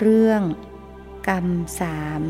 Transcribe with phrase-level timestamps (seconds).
[0.00, 0.42] เรื่อง
[1.28, 1.46] กรรม
[1.80, 2.22] สาม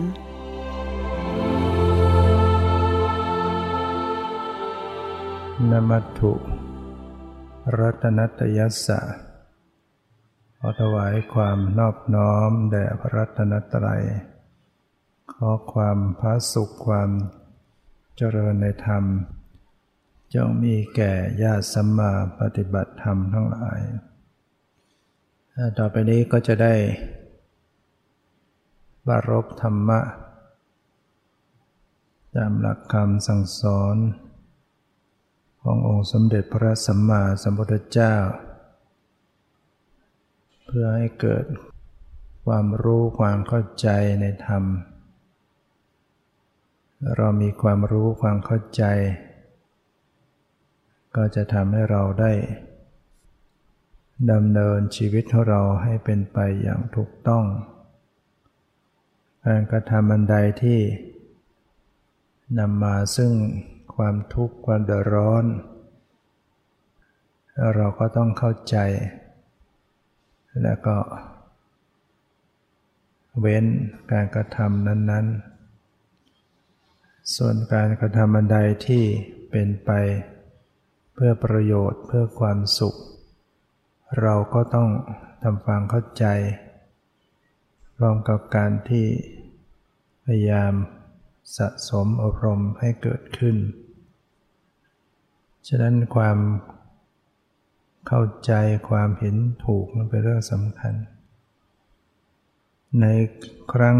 [5.70, 6.32] นมัตถุ
[7.78, 9.00] รัตนัตยัสสะ
[10.58, 14.04] ขอถวายความนอบน้อมแด่พระรัตนตรัย
[15.32, 17.10] ขอความพระสุขความ
[18.16, 19.04] เจริญในธรรม
[20.34, 21.12] จงมีแก่
[21.42, 23.80] ญาติสัมมาปฏิบัติธรรมทั้งหลาย
[25.78, 26.74] ต่อไปนี้ก็จะได้
[29.08, 30.00] บารบธรรมะ
[32.34, 33.96] ตามหลักคำสั่งสอน
[35.62, 38.14] ขององค์สมเด็จพระสัมมาสัมพุทธเจ้า
[40.64, 41.44] เพื่อให้เกิด
[42.46, 43.88] ความรู้ความเข้าใจ
[44.20, 44.64] ในธรรม
[47.16, 48.84] เรามีความรู้ความเข้าใจ
[51.16, 52.32] ก็จะทำให้เราได้
[54.32, 57.44] ดำเนินชีวิตของเราให้เป็นไปอย่างถูกต้อง
[59.46, 60.80] การกระทำอันใดที่
[62.58, 63.32] นำมาซึ่ง
[63.94, 65.44] ความทุกข์ความเดือดร้อน
[67.76, 68.76] เราก็ต้องเข้าใจ
[70.62, 70.96] แล้วก็
[73.40, 73.64] เว้น
[74.12, 75.26] การกระทำนั้น
[76.54, 79.04] ๆ ส่วนการกระทำอันใดที่
[79.50, 79.90] เป็นไป
[81.14, 82.94] เพื่อประโยชน์เพื่อความสุข
[84.22, 84.88] เราก็ต้อง
[85.42, 86.24] ทำความเข้าใจ
[88.00, 89.06] ร้อมกับการที่
[90.24, 90.72] พยายาม
[91.56, 93.56] สะสมอบรมให้เกิดขึ้น
[95.68, 96.38] ฉะนั้นความ
[98.06, 98.52] เข้าใจ
[98.88, 100.94] ความเห็นถูกมันเป็นเรื่องสำคัญ
[103.00, 103.06] ใน
[103.72, 103.98] ครั้ง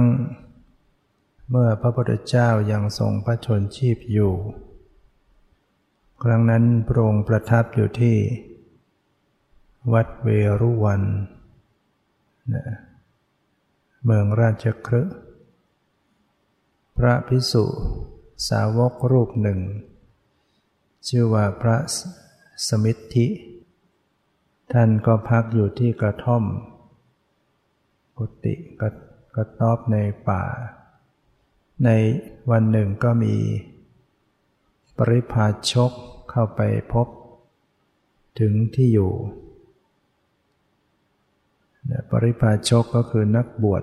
[1.51, 4.35] เมื่อพระพุทธเจ้ายังทรงพระชนชีพอยู่
[6.23, 8.17] ครั้งนั้นพระองค์ประทับอยู่ที่
[9.93, 10.29] วัดเว
[10.61, 11.03] รุวัน
[12.55, 12.65] นะ
[14.05, 15.03] เมืองราชครึ
[16.99, 17.65] พระพิสุ
[18.49, 19.61] สาวกรูปหนึ่ง
[21.09, 21.77] ชื่อว่าพระ
[22.69, 23.27] สมิทธิ
[24.73, 26.45] ท่านก็พักอยู่ที่กระท่อม
[28.19, 28.91] กุฏิกระ
[29.35, 29.97] กระต๊อบใน
[30.29, 30.43] ป่า
[31.85, 31.91] ใน
[32.51, 33.37] วันหนึ่งก็มี
[34.97, 35.93] ปริพาชก
[36.31, 36.61] เข้าไป
[36.93, 37.07] พบ
[38.41, 39.13] ถึงที่อยู่
[42.11, 43.83] ปริพาชกก็คือนักบวช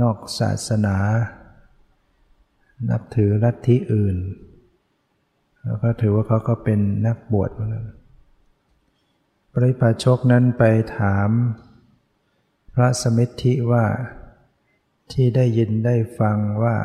[0.00, 0.96] นอกศาสนา
[2.90, 4.16] นับถือลัทธิอื่น
[5.62, 7.86] แล้วก็ถือว่าเขาก็เป็นนักบวชเหมือนกัน
[9.52, 10.62] ปริพาชกนั้นไป
[10.98, 11.28] ถาม
[12.74, 13.84] พระสมิทธิว่า
[15.12, 16.76] ที่ได้ยินได้ฟังว่า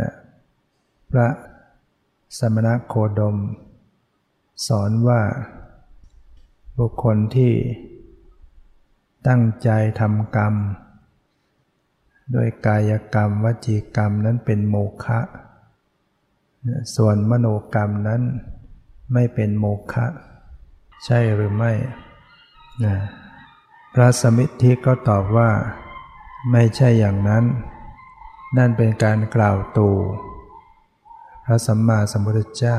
[0.00, 0.12] นะ
[1.10, 1.28] พระ
[2.38, 3.36] สมณโคดม
[4.66, 5.20] สอนว่า
[6.78, 7.52] บุคคลที่
[9.28, 9.70] ตั้งใจ
[10.00, 10.54] ทำกรรม
[12.34, 15.20] ด้วยกายกรรมวจีกรรมนั้นเป็นโมฆะ
[16.96, 18.22] ส่วนมโนกรรมนั้น
[19.12, 20.06] ไม่เป็นโมฆะ
[21.04, 21.72] ใช่หรือไม่
[22.84, 22.96] นะ
[23.94, 25.50] พระสมิทธิก็ตอบว่า
[26.52, 27.44] ไม่ใช่อย่างนั้น
[28.56, 29.90] นั่นเป็นการกล่าวตู
[31.44, 32.78] พระสัมมาสัมพุทธเจ้า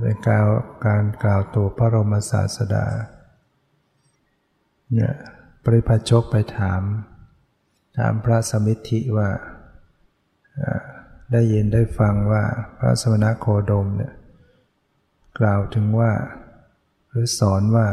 [0.00, 0.44] เป็นการ
[0.86, 2.86] การกล่าวตูพระรมศาสดา
[4.94, 5.14] เนี่ย
[5.64, 6.82] ปริพชกไปถาม
[7.96, 9.28] ถามพระสมิทธิว่า
[11.32, 12.44] ได้ยินได้ฟังว่า
[12.78, 14.14] พระสมณโคดมเนี่ย
[15.38, 16.12] กล่าวถึงว่า
[17.08, 17.88] หรือสอนว่า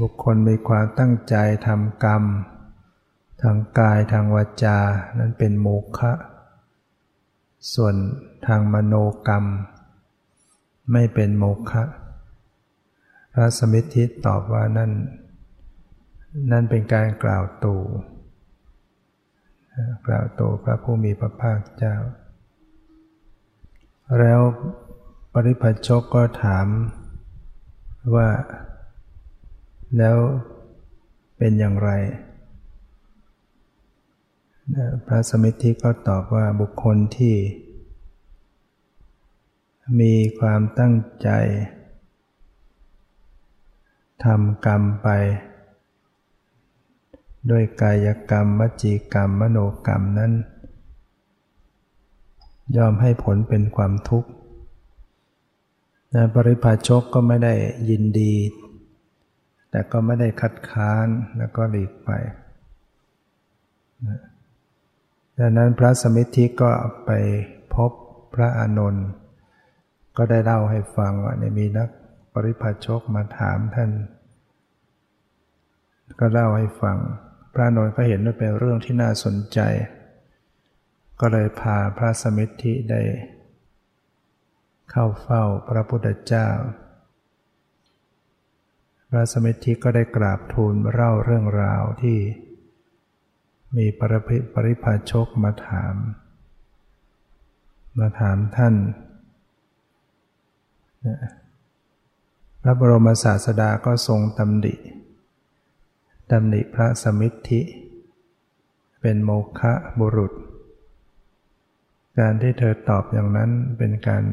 [0.00, 1.34] บุคคลมีความตั้งใจ
[1.66, 2.22] ทำกรรม
[3.42, 4.78] ทางกายทางวาจา
[5.18, 6.12] นั้นเป็นโมฆะ
[7.74, 7.94] ส่วน
[8.46, 8.94] ทางมโน
[9.26, 9.44] กรรม
[10.92, 11.82] ไม่เป็นโมฆะ
[13.32, 14.92] พระสมิทธิตอบว่านั่น
[16.52, 17.76] นั่นเป็นการกล่าวตู
[20.06, 21.96] กล่าวตูพระผู้มีพระภาคเจ้า
[24.18, 24.40] แล้ว
[25.32, 26.66] ปริพัชกก็ถาม
[28.14, 28.28] ว่า
[29.98, 30.18] แล้ว
[31.38, 31.90] เป็นอย่างไร
[35.06, 37.36] พระสมิทธิก็ตอบว่าบุคคลที่
[40.00, 41.28] มีความตั้งใจ
[44.24, 45.08] ทำกรรมไป
[47.50, 50.32] ด้วยกายกรรมวจีกรรม มโนกรรมนั้น
[52.76, 54.30] ยอมให้ผลเป็นความทุกข์
[56.14, 57.54] นะปริพาชกก็ไม่ได้
[57.88, 58.34] ยินดี
[59.70, 61.06] แต่ก็ไม่ได้คัดค้าน
[61.38, 62.10] แล้วก็หลีกไป
[65.38, 66.70] ดังนั้นพระสมิทธิก็
[67.06, 67.10] ไป
[67.74, 67.92] พบ
[68.34, 69.06] พระอานนท์
[70.16, 71.88] ก็ได้เล่าให้ฟังว่าเนี่ยมีนัก
[72.44, 73.90] ริพาชกมาถามท่าน
[76.20, 76.98] ก็เล่าให้ฟัง
[77.52, 79.58] พระนนท์ก็เห็นว่าเป็นเรื่องที่น่าสนใจ
[81.20, 83.02] ก็เลยพาพระสมิทธิได้
[84.90, 86.48] เข้าเฝ้าพระพุทธเจ้า
[89.10, 92.18] พระสมิทธิก็ได้กราบทูลเล่าเรื่องราวที่
[93.76, 95.94] มีปริปริพาชกมาถาม
[97.98, 98.74] มาถามท่าน
[101.02, 101.47] พ
[102.68, 104.74] ระบรมศาสดาก็ทรงตำหนิ
[106.30, 107.60] ตำหนิพระสมิทธิ
[109.00, 109.30] เป็นโม
[109.60, 110.32] ฆะบุรุษ
[112.18, 114.24] การที่เธอตอบอย่างนั้นเป็นการ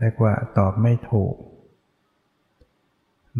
[0.00, 1.34] เรียกว่าตอบไม่ถูก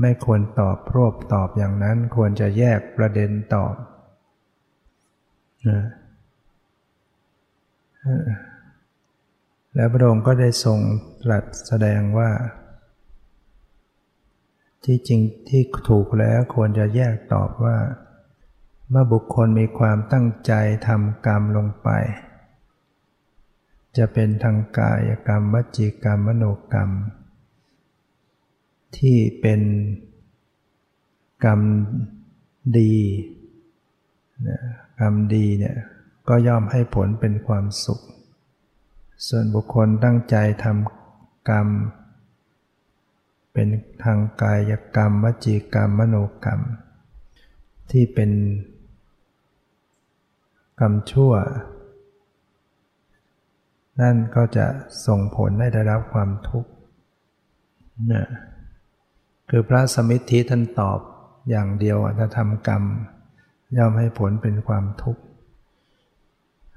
[0.00, 3.74] ไม่ควรตอบรวบตอบอย่างนั้นควรจะแยกประเด็นตอบ
[5.69, 5.82] นะ
[9.76, 10.78] แล้วพระองค์ก็ได้ทรง
[11.23, 12.31] ตรัสแสดงว่า
[14.84, 17.78] ที่จริงที่ถูกแล้วควรจะแยกตอบว่า
[18.90, 20.52] เมื่อบุคคลมีความตั้งใจ
[20.87, 21.88] ทำกรรมลงไป
[23.96, 26.90] จะเป็นทางกายกรรมวจีกรรมมโนกรรม
[28.99, 29.61] ที่เป็น
[31.44, 31.61] กรรม
[32.79, 32.94] ดี
[35.00, 35.76] กรรมดีเนี่ย
[36.29, 38.00] ก็ย่อมให้ผลเป็นความสุข
[39.28, 41.68] ส่วนบุคคลตั้งใจทำกรรม
[43.52, 43.68] เป็น
[44.04, 46.60] ทางกายกรรม วจีกรรม มโนกรรม
[47.90, 48.30] ที่เป็น
[50.80, 51.32] กรรมชั่ว
[54.00, 54.66] นั่นก็จะ
[55.06, 56.70] ส่งผลให้ได้รับความทุกข์
[58.12, 58.24] นะ
[59.50, 61.00] คือพระสมิทธิท่านตอบ
[61.50, 62.82] อย่างเดียวถ้าทำกรรม
[63.76, 65.22] ย่อมให้ผลเป็นความทุกข์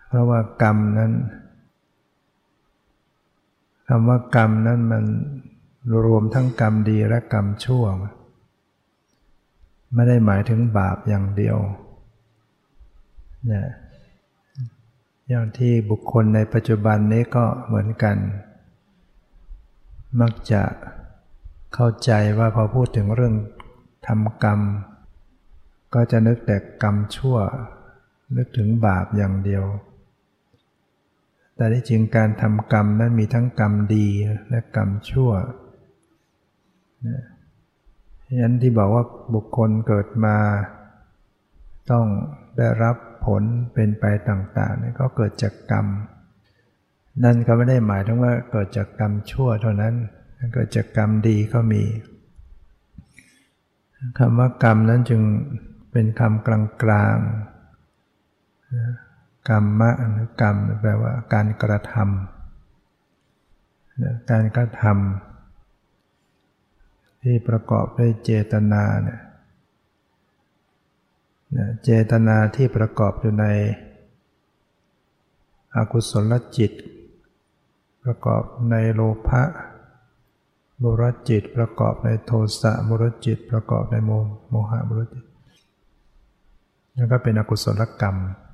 [0.08, 1.14] เพราะว่ากรรมนั้น
[3.92, 5.06] คำว่ากรรมนั้นมัน
[6.06, 7.84] รวมทั้งกรรมดีและกรรมชั่ว
[9.94, 11.58] ไม่ได้หมายถึงบาปอย่างเดียว
[13.52, 13.64] นะ
[15.30, 18.18] อย่างที่บุคคลในปัจจุบันนี้ก็เหมือนกัน
[20.22, 20.64] มักจะ
[21.74, 23.36] เข้าใจว่าพอพูดถึงเรื่อง
[24.08, 24.60] ทำกรรม
[25.94, 27.38] ก็จะนึกแต่กรรมชั่ว
[28.38, 29.64] นึกถึงบาปอย่างเดียว
[31.60, 34.08] แต่ที่จริงการทำกรรมนั้นมีทั้งกรรมดี
[34.50, 35.32] และกรรมชั่ว
[38.26, 39.04] ฉะนั้นที่บอกว่า
[39.36, 40.38] บุคคลเกิดมา
[41.92, 42.06] ต้อง
[42.58, 42.96] ได้รับ
[43.26, 45.86] ผลเป็นไปต่างๆนี่ก็เกิดจากกรรม
[47.24, 49.94] นั่นก็ไม่ได้หมายถึงว่าเกิดจากกรรมชั่วเท่านั้น
[50.54, 51.84] เกิดจากกรรมดีก็มี
[54.18, 55.22] คำว่ากรรมนั้นจึง
[55.92, 56.50] เป็นคำก
[56.90, 59.09] ลางๆ
[59.48, 64.92] กรรมะหรือกรรมแปลว่าการกระทำการกระทำ
[67.24, 69.20] ที่ประกอบด้วยเจตนาเนี่ย
[71.84, 73.46] เจตนาที่ประกอบอยู่ใน
[75.76, 76.72] อกุศลจิต
[78.04, 79.44] ประกอบในโลภะ
[80.84, 82.32] บุรจิตประกอบในโท
[82.62, 84.12] สะบุรจิตประกอบในโม
[84.50, 85.24] โมหะบุรจิต
[86.96, 88.49] แล้วก็เป็นอกุศลกรรมเ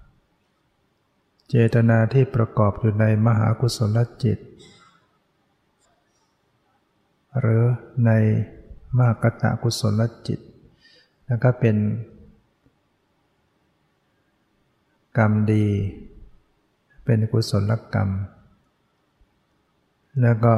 [1.49, 4.37] เจตนาที่ประกอบอยู่ในมหากุศลจิต
[7.39, 7.63] หรือ
[8.05, 8.11] ใน
[8.99, 10.39] มากตะกุศลจิต
[11.25, 11.77] แล้วก็เป็น
[15.17, 15.67] กรรมดี
[17.05, 18.09] เป็นกุศลกรรม
[20.21, 20.55] แล้วก็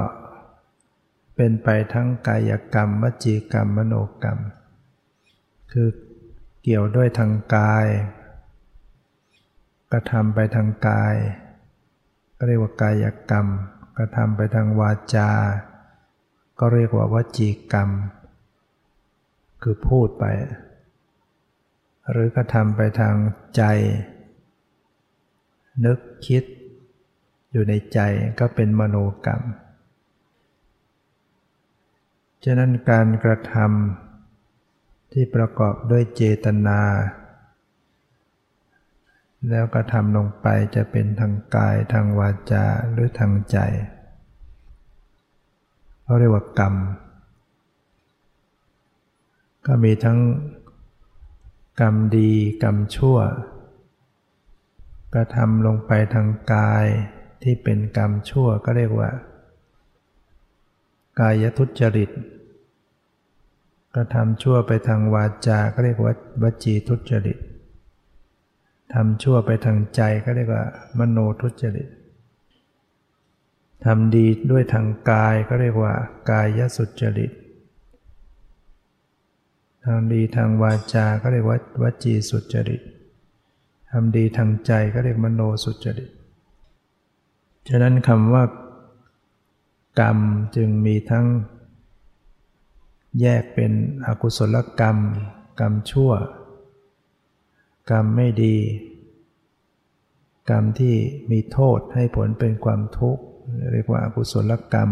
[1.35, 4.39] เป็นไปทั้งกายกรรม วจีกรรม มโนกรรม
[5.71, 5.87] คือ
[6.61, 7.85] เกี่ยวด้วยทางกาย
[9.91, 11.15] กระทำไปทางกาย
[12.37, 13.47] ก็เรียกว่ากายกรรม
[13.97, 15.31] กระทำไปทางวาจา
[16.59, 17.89] ก็เรียกว่าวจีกรรม
[19.61, 20.25] คือพูดไป
[22.11, 23.15] หรือกระทำไปทาง
[23.55, 23.63] ใจ
[25.85, 26.43] นึกคิด
[27.51, 27.99] อยู่ในใจ
[28.39, 29.41] ก็เป็นมโนกรรม
[32.43, 36.79] ฉะนั้นการกระทำที่ประกอบด้วยเจตนา
[39.49, 43.57] แล้วก็ทำลงไปจะเป็นทางกายทางวาจาหรือทางใจ
[46.03, 46.75] เขาเรียกว่ากรรม
[49.65, 50.19] ก็มีทั้ง
[51.81, 52.31] กรรมดี
[52.63, 53.17] กรรมชั่ว
[55.13, 56.85] ก็ทำลงไปทางกาย
[57.43, 59.09] ที่เป็นกรรมชั่วก็เรียกว่า
[61.19, 62.09] กายทุจริต
[63.95, 67.37] ก็ทำชั่วไปทางวาจาก็เรียกว่าวจีทุจริต
[68.93, 70.63] ทำชั่วไปทางใจก็เรียกว่า
[70.97, 71.87] มโนทุจริต
[73.85, 75.93] ทำดีด้วยทางกายก็เรียกว่า
[76.29, 77.31] กายสุจริต
[79.85, 82.81] ทำดีทางวาจาก็เรียกว่าวจีสุจริต
[83.91, 86.09] ทำดีทางใจก็เรียกมโนสุจริต
[87.69, 88.43] ฉะนั้นคำว่า
[89.99, 90.17] กรรม
[90.55, 91.25] จึงมีทั้ง
[93.21, 93.71] แยกเป็น
[94.05, 94.97] อกุศลกรรม
[95.59, 96.11] กรรมชั่ว
[97.91, 98.57] กรรมไม่ดี
[100.49, 100.95] กรรมที่
[101.31, 103.23] มีโทษให้ผลเป็นความทุกข์
[103.73, 104.89] เรียกว่าอกุศลกรรม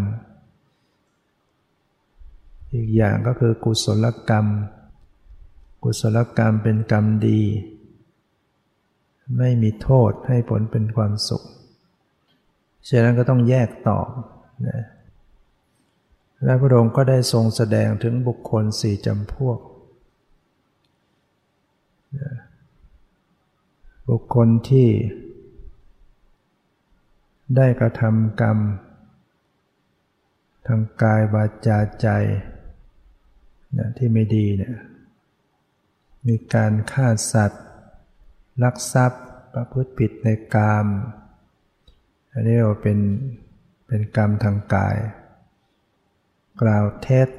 [2.74, 4.46] อีกอย่างก็คือกุศลกรรม
[5.84, 7.42] กุศลกรรมเป็นกรรมดี
[9.38, 11.44] ไม่มีโทษให้ผลเป็นความสุข
[12.90, 14.00] ฉะนั้นก็ต้องแยกต่อ
[14.68, 14.84] นะ
[16.44, 19.60] และพระองค์ก็ได้ทรงแสดงถึงบุคคลสี่จำพวก
[24.10, 24.90] บุคคลที่
[27.56, 28.58] ได้กระทำกรรม
[30.68, 32.08] ทางกายวาจาใจ
[33.78, 34.76] นะที่ไม่ดีเนี่ย
[36.28, 37.66] มีการฆ่าสัตว์
[38.64, 40.86] ลักทรัพย์ประพฤติผิดในกาม
[42.32, 43.00] อันนี้เราเป็น
[43.88, 44.98] เป็นกรรมทางกาย
[46.62, 47.30] กล่าวเท็จ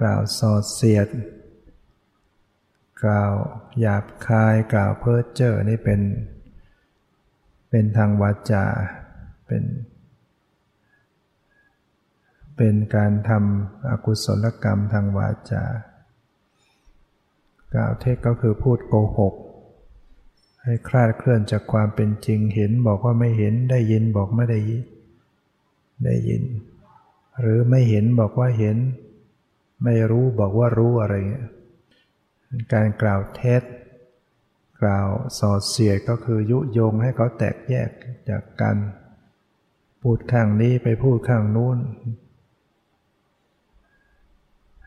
[0.00, 1.08] กล่าวสอดเสียด
[3.04, 3.32] กล่าว
[3.80, 6.00] หยาบคายกล่าวเพ้อเจ้อนี่เป็น
[7.70, 8.64] เป็นทางวาจา
[9.46, 9.64] เป็น
[12.56, 15.64] เป็นการทำอกุศลกรรมทางวาจา
[17.74, 19.34] กล่าวเท็จก็คือพูดโกหก
[20.62, 24.84] ให้คลาดเคลื่อนจากความเป็นจริงเห็นบอกว่าไม่เห็นได้ยินบอกไม่ได้ยิน
[26.04, 26.42] ได้ยิน
[27.40, 28.76] หรือไม่เห็นบอกว่าเห็น
[29.84, 31.48] ไม่รู้บอกว่ารู้อะไรเงี้ย
[32.72, 33.62] การกล่าวเท็จ
[34.82, 37.90] กล่าวสอเสียดก็คือยุยงให้เขาแตกแยก
[38.30, 38.76] จากกัน
[40.02, 41.78] พูดข้างนี้ไปพูดข้างนู้น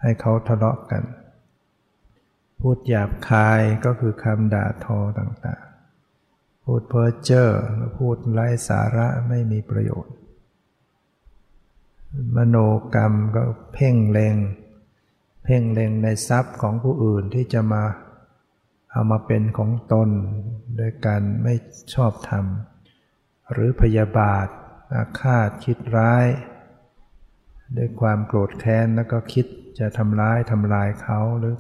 [0.01, 1.03] ให้เขาทะเลาะกัน
[2.59, 7.47] พูดหยาบคายก็คือคำด่าทอต่างๆ พูดเพ้อเจ้อ
[7.97, 10.15] พูดไร้สาระไม่มีประโยชน์
[12.35, 12.57] มโน
[12.93, 13.43] กรรมก็
[13.73, 14.35] เพ่งเลง
[15.43, 17.83] เพ่งเลงในทรัพย์ของผู้อื่นที่จะมา
[18.91, 20.09] เอามาเป็นของตน
[20.77, 21.53] โดยการไม่
[21.93, 22.45] ชอบธรรม
[23.51, 24.47] หรือพยาบาท
[24.93, 26.27] อาฆาตคิดร้าย
[27.77, 29.45] ด้วยความโกรธแค้นแล้วก็คิด
[29.79, 31.57] จะทำร้ายทำลายเขาหรือ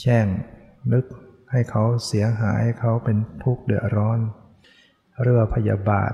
[0.00, 0.26] แช่ง
[0.92, 1.04] นึก
[1.50, 4.18] ให้เขาเสียหายเขาเป็นทุกข์เดือดร้อน
[5.22, 6.12] เรื่องพยาบาท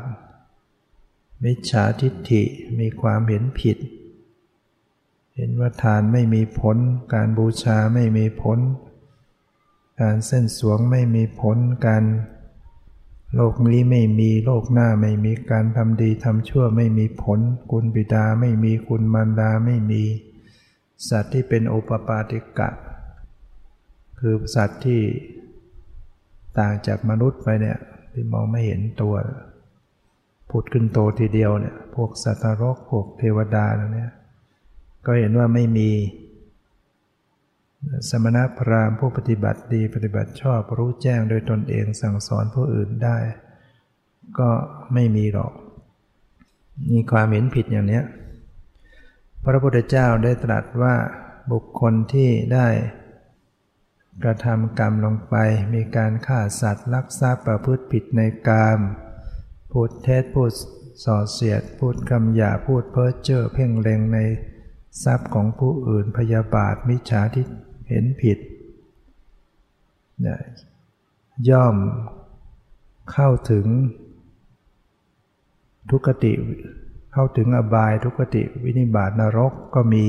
[1.45, 2.43] มิจฉาทิฏฐิ
[2.79, 3.79] มีความเห็นผิด
[5.37, 6.77] เห็นว่าทานไม่มีผล
[7.15, 8.59] การบูชาไม่มีผล
[10.01, 12.05] การเส้นสวงไม่มีผล การ
[13.35, 17.39] โลกนี้ไม่มีโลกหน้าไม่มีการทำดีทำชั่วไม่มีผล
[17.71, 20.03] คุณบิดาไม่มีคุณมารดาไม่มี
[21.09, 22.71] สัตว์ที่เป็นโอปปาติกะ
[24.19, 25.03] คือสัตว์ที่
[26.59, 27.79] ต่างจากมนุษย์ไปเนี่ย
[28.13, 29.15] ที่มองไม่เห็นตัว
[30.51, 34.13] ผุดขึ้นโตทีเดียวเนี่ย พวกสัตว์รกพวกเทวดาเนี่ย
[35.07, 35.91] ก็เห็นว่าไม่มี
[38.09, 43.19] สมณพราหมณ์ผู้ปฏิบัติดีปฏิบัติชอบรู้แจ้งโดยตนเองสั่งสอนผู้อื่นได้
[44.39, 44.51] ก็
[44.95, 45.53] ไม่มีหรอก
[46.93, 48.01] มีความเห็นผิดอย่างนี้
[49.45, 50.95] พระพุทธเจ้าได้ตรัสว่า
[51.53, 52.69] บุคคลที่ได้
[54.25, 55.35] กระทำกรรมลงไป
[55.75, 58.79] มีการฆ่าสัตว์ลักทรัพย์ประพฤติผิดในกาม
[59.73, 60.53] พูดเท็จพูด
[61.05, 64.19] ส่อเสียด พูดคำหยาพูดเพ้อเจ้อเพ่งเล็งใน
[65.03, 67.45] ทรัพย์ของผู้อื่นพยาบาทมิจฉาที่
[67.89, 68.39] เห็นผิด
[71.49, 71.77] ย่อม
[73.13, 73.67] เข้าถึง
[75.91, 76.33] ทุกติ
[77.13, 80.07] เข้าถึงอบายทุกติวินิบาตนรกก็มี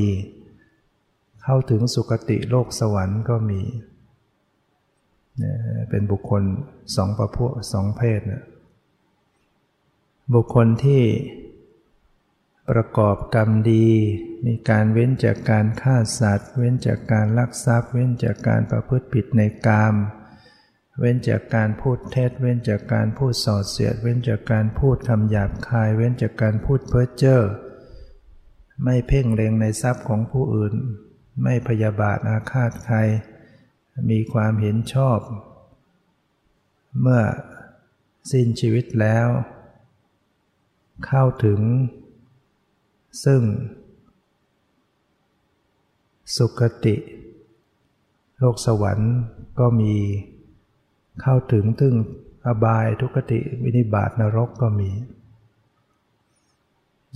[1.43, 3.61] เข้าถึงสุคติโลกสวรรค์ก็มี
[5.89, 6.43] เป็นบุคคล
[6.95, 8.43] สองประพวกสองเพศนะ
[10.33, 11.01] บุคคลที่
[12.69, 13.89] ประกอบกรรมดี
[14.45, 19.95] มีการเว้นจากการฆ่าสัตว์ เว้นจากการลักทรัพย์ เว้นจากการประพฤติผิดในกาม
[20.99, 27.39] เว้นจากการพูดเท็จ เว้นจากการพูดส่อเสียด เว้นจากการพูดคำหยาบคาย เว้นจากการพูดเพ้อเจ้อ
[28.83, 30.73] ไม่เพ่งเล็งในทรัพย์ของผู้อื่น
[31.43, 32.97] ไม่พยาบาทอาฆาตใคร
[34.09, 35.19] มีความเห็นชอบ
[37.01, 37.23] เมื่อ
[38.31, 39.27] สิ้นชีวิตแล้ว
[41.05, 41.59] เข้าถึง
[43.23, 43.41] ซึ่ง
[46.35, 46.95] สุคติ
[48.37, 49.15] โลกสวรรค์
[49.59, 49.95] ก็มี
[51.21, 51.95] เข้าถึงถึง
[52.45, 54.91] อบายทุกติวินิบาตนรกก็มี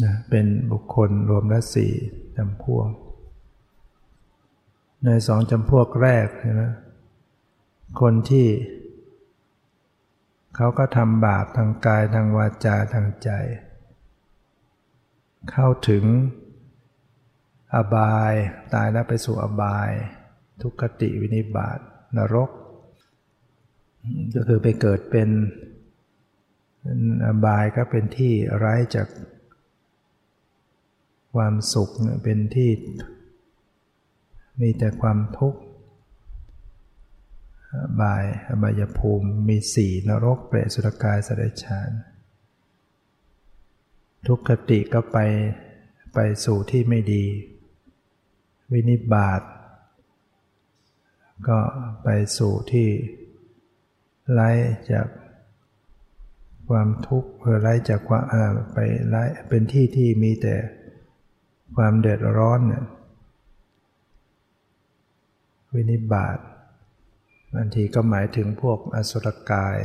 [0.04, 1.92] นะเป็นบุคคลรวมละสี่
[2.38, 2.88] จำพวง
[5.06, 6.64] ในสองจำพวกแรกใช่ไหม
[8.02, 8.48] คนที่
[10.56, 13.30] เขาก็ทำบาปทางกายทางวาจาทางใจ
[15.52, 16.04] เข้าถึง
[17.76, 18.34] อบาย
[18.74, 19.92] ตายแล้วไปสู่อบาย
[20.62, 21.80] ทุกขติวินิบาต
[22.18, 22.50] นรก
[24.36, 25.30] ก็คือไปเกิดเป็น
[27.26, 29.08] อบายก็เป็นที่ไร้จาก
[31.36, 31.90] ความสุข
[32.24, 32.72] เป็นที่
[34.62, 35.60] มีแต่ความทุกข์
[38.02, 41.90] บายอบายภูมิมีสี่นรก เปรตสุรกายสเดชาน
[44.28, 45.18] ทุกขติก็ไป
[46.14, 47.26] ไปสู่ที่ไม่ดี
[48.72, 49.42] วินิบาต
[51.48, 51.60] ก็
[52.04, 52.88] ไปสู่ที่
[54.32, 54.52] ไล่
[54.92, 55.08] จาก
[56.70, 58.78] ความทุกข์เพื่อไล่จากความไป
[59.10, 60.56] ไล่เป็นที่ที่มีแต่
[61.76, 62.86] ความเดือดร้อนเนี่ย
[65.74, 66.38] วินิบาต
[67.56, 69.78] บางทีก็หมายถึงพวกอสุรกาย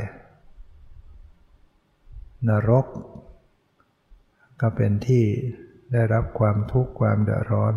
[2.47, 2.85] นรก
[4.61, 5.25] ก็เป็นที่
[5.91, 7.75] ได้รับความทุกข์ความเดือดร้อน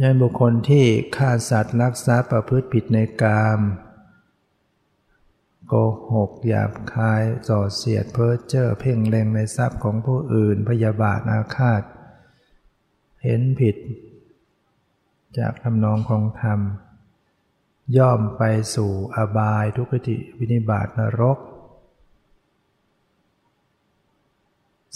[0.00, 0.86] ยันบุคคลที่
[1.16, 3.60] ฆ่าสัตว์ลักทรัพย์ประพฤติผิดในกาม
[5.66, 5.74] โก
[6.14, 11.82] หกหยาบคายส่อเสียดเพ้อเจ้อเพ่งเล็งในทรัพย์ของผู้อื่นพยาบาทอาฆาต
[13.22, 13.76] เห็นผิด
[15.38, 16.60] จากทำนองของธรรม
[17.98, 18.42] ย่อมไป
[18.74, 21.38] สู่อบายทุกขติวินิบาตนรก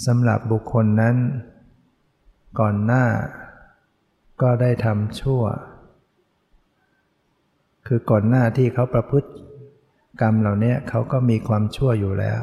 [0.07, 1.17] สำหรับบุคคลนั้น
[2.61, 3.05] ก่อนหน้า
[4.43, 5.43] ก็ได้ทำชั่ว
[7.87, 9.31] คือก่อนหน้าที่เขาประพฤติ
[10.21, 12.41] กรรมเหล่านี้เขาก็มีความชั่วอยู่แล้ว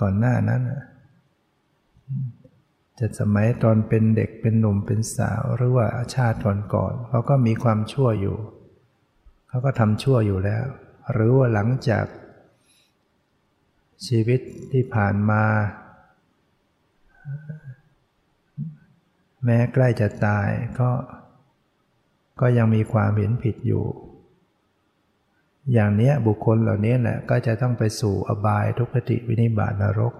[0.00, 0.62] ก่อนหน้านั้น
[2.98, 6.38] จะสมัยตอนเป็นเด็กเป็นหนุ่มเป็นสาวหรือว่าชาติ
[6.74, 8.36] ก่อนๆเขาก็มีความชั่วอยู่
[9.48, 10.64] เขาก็ทำชั่วอยู่แล้ว
[11.12, 12.04] หรือว่าหลังจาก
[14.06, 14.40] ชีวิต
[14.72, 15.42] ที่ผ่านมา
[19.44, 20.48] แม้ใกล้จะตาย
[20.80, 20.90] ก็
[22.40, 23.84] ก็ยังมีความเห็นผิดอยู่
[25.72, 30.14] อย่างเนี้ยบุคคลเหล่านี้แหละก็จะต้องไปสู่อบายทุกขติวินิบาตนรก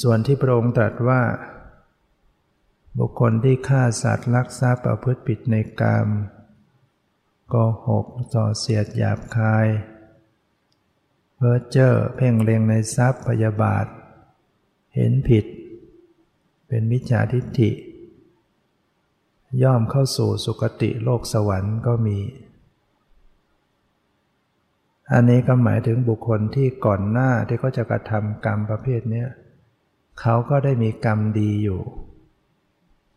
[0.00, 1.22] ส่วนที่พระองค์ตรัสว่า
[2.98, 6.08] บุคคลที่ฆ่าสัตว์ลักทรัพย์ประพฤติผิดในกรรม
[7.48, 7.54] โก
[7.86, 9.66] หกส่อเสียดหยาบคาย
[11.36, 13.86] เพ้อเจ้อเพ่งเล็งในทรัพย์พยาบาท
[14.94, 15.44] เห็นผิด
[16.68, 17.70] เป็นมิจฉาทิฏฐิ
[19.62, 22.18] ย่อมเข้าสู่สุคติโลกสวรรค์ก็มี
[25.12, 29.24] อันนี้ก็หมายถึงบุคคลที่ก่อนหน้าที่เขาจะกระทำกรรมประเภทนี้
[30.20, 31.82] เขาก็ได้มีกรรมดีอยู่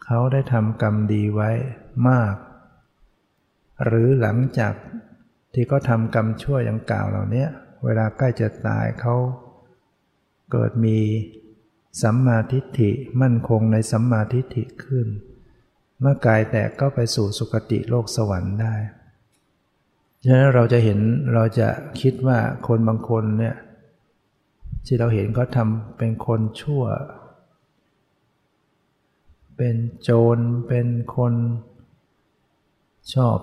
[0.06, 1.50] เขาได้ทำกรรมดีไว้
[2.10, 2.36] มาก
[3.86, 4.74] หรือหลังจาก
[5.54, 7.46] ที่เขาทำกรรมชั่วอย่างกล่าวเหล่านี้
[7.84, 9.16] เวลาใกล้จะตายเขา
[10.52, 10.98] เกิดมี
[12.02, 15.08] สัมมาทิฏฐิมั่นคงในสัมมาทิฏฐิขึ้น
[16.02, 18.76] เมื่อกายแตกก็ไปสู่สุคติโลกสวรรค์ได้
[20.24, 21.00] ฉะนั้นเราจะเห็น
[21.34, 21.70] เราจะ
[22.02, 23.56] คิดว่าคนบางคนเนี่ย
[24.86, 26.84] ที่เราเห็นเขาทำเป็นคนชั่ว
[29.58, 31.34] เป็นโจรเป็นคน
[33.14, 33.40] ชอบ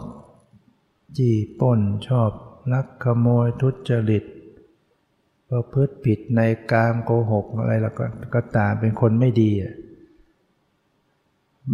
[1.18, 2.30] จีป้นชอบ
[2.72, 4.24] ลักขโมยทุจริต
[5.56, 6.40] ประพฤติผิดใน
[6.72, 9.50] กามโกหกอะไรแล้วก็ก็ตามเป็นคนไม่ดี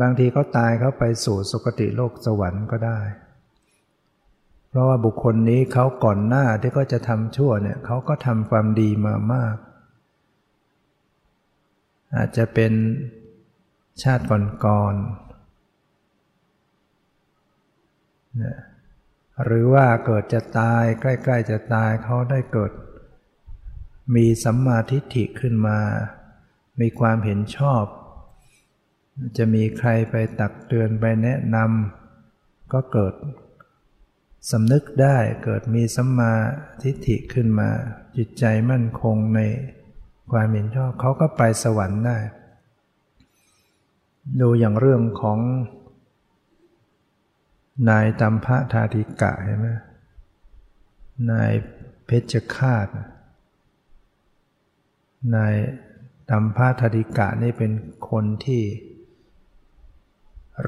[0.01, 3.01] บางทีเขาตายเขาไปสู่สุคติโลกสวรรค์ก็ได้
[4.69, 9.57] เพราะว่าบุคคลนี้เขาก่อนหน้าที่ก็จะทำชั่วเนี่ยเขาก็ทำความดีมามาก
[12.17, 12.73] อาจจะเป็น
[14.03, 14.99] ชาติก่อนๆ
[18.43, 18.45] น
[19.45, 22.73] หรือว่าเกิดจะตายใกล้ ๆ จะตายเขาได้เกิด
[24.15, 25.79] มีสัมมาทิฏฐิขึ้นมา
[26.81, 27.85] มีความเห็นชอบ
[29.37, 33.15] จะมีใครไปตักเตือนไปแนะนำก็เกิด
[34.51, 36.33] สำนึกได้เกิดมีสัมมา
[36.83, 37.71] ทิฏฐิขึ้นมา
[38.17, 39.41] จิตใจมั่นคงใน
[40.33, 42.19] ความเห็นชอบเขาก็ไปสวรรค์ได้
[44.41, 45.39] ดูอย่างเรื่องของ
[47.89, 49.69] นายตัมพระทาธิกะเห็นไหม
[51.31, 51.51] นาย
[52.07, 55.55] เพชฌฆาตนาย
[56.31, 57.73] ตัมพาธิกะนี่เป็น
[58.11, 58.63] คนที่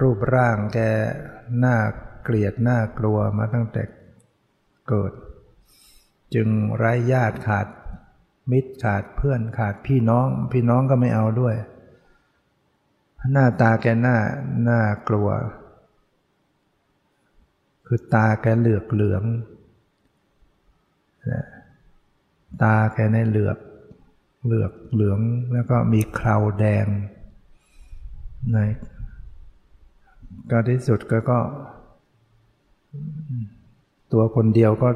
[0.01, 0.79] รูปร่างแก
[1.59, 1.77] หน้า
[2.23, 3.83] เกลียดน่ากลัวมาตั้งแต่
[4.89, 5.13] เกิด
[6.35, 7.67] จึงไร้ญาติขาด
[8.51, 11.55] มิตรขาดเพื่อนขาดพี่น้อง พี่น้องก็ไม่เอาด้วย
[13.33, 14.17] หน้าตาแกหน้า
[14.65, 15.29] หน้ากลัว
[17.87, 19.23] คือตาแกเหลือกเหลือง
[22.63, 23.59] ตาแกในเหลือก
[24.45, 25.21] เหลือกเหลือง
[25.53, 26.87] แล้วก็มีคราวแดง
[28.53, 28.59] ใน
[30.51, 31.39] ก็ที่สุดก็ก็
[34.13, 34.89] ตัวคนเดียวก็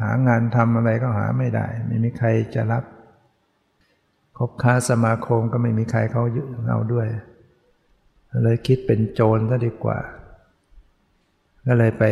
[0.00, 2.84] หางานทำอะไรก็หาไม่ได้ ไม่มีใครจะรับ
[4.38, 6.22] คบค้าสมาคมก็ไม่มีใครเขา
[6.68, 7.06] เอาด้วย
[8.42, 9.98] เลยคิดเป็นโจรซะดีกว่า
[11.66, 12.04] ก็เลยไป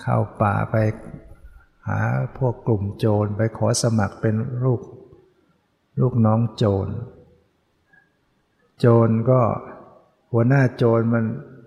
[0.00, 0.76] เข้าป่าไป
[1.88, 1.98] หา
[2.38, 4.34] พวกกลุ่มโจรไปขอสมัครเป็น
[4.64, 4.80] ลูก
[6.00, 6.88] ลูกน้องโจร
[8.78, 9.40] โจรก็
[10.32, 11.24] หัวหน้าโจรมัน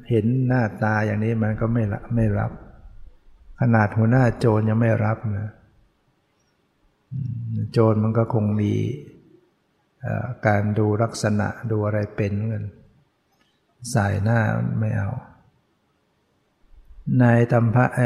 [0.09, 1.83] เห็นหน้าตาอย่างนี้มันก็ไม่
[2.15, 2.51] ไม่รับ
[3.59, 5.49] ขนาดหัวหน้าโจรยังไม่รับนะ
[7.71, 8.73] โจรมันก็คงมี
[10.47, 12.63] การดูลักษณะดูอะไรเป็นเงิน
[13.93, 14.39] สายหน้า
[14.79, 15.09] ไม่เอา
[17.21, 18.01] นายตัมพะแอ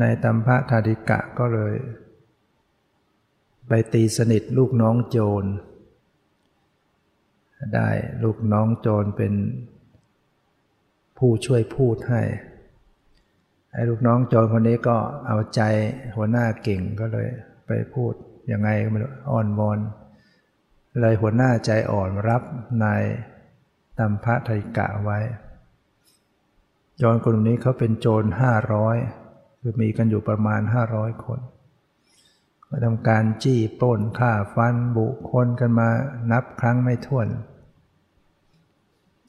[0.00, 1.74] นายตัมพะธาดิกะก็เลย
[3.68, 5.44] ไปตีสนิทลูกน้องโจร
[7.74, 7.90] ได้
[8.24, 9.32] ลูกน้องโจรเป็น
[11.18, 12.22] ผู้ช่วยพูดให้
[13.72, 15.60] ไอ้ลูกน้องโจรคนนี้ก็เอาใจ
[16.16, 17.28] หัวหน้าเก่งก็เลย
[17.66, 18.12] ไปพูด
[18.52, 19.78] ยังไงก็ไม่รู้อ่อนวอน
[21.00, 22.42] เลยหัวหน้าใจอ่อนรับ
[22.82, 23.02] นาย
[23.98, 25.18] ตัมพะไทกะไว้
[26.98, 28.96] โจรกลุ่มนี้เขาเป็นโจรห้าร้อย
[29.60, 31.40] คือมีกันอยู่ประมาณห้าร้อยคน
[32.68, 35.90] มาทำการจี้ปล้นฆ่าฟันบุคคลกันมา
[36.30, 37.28] นับครั้งไม่ถ้วน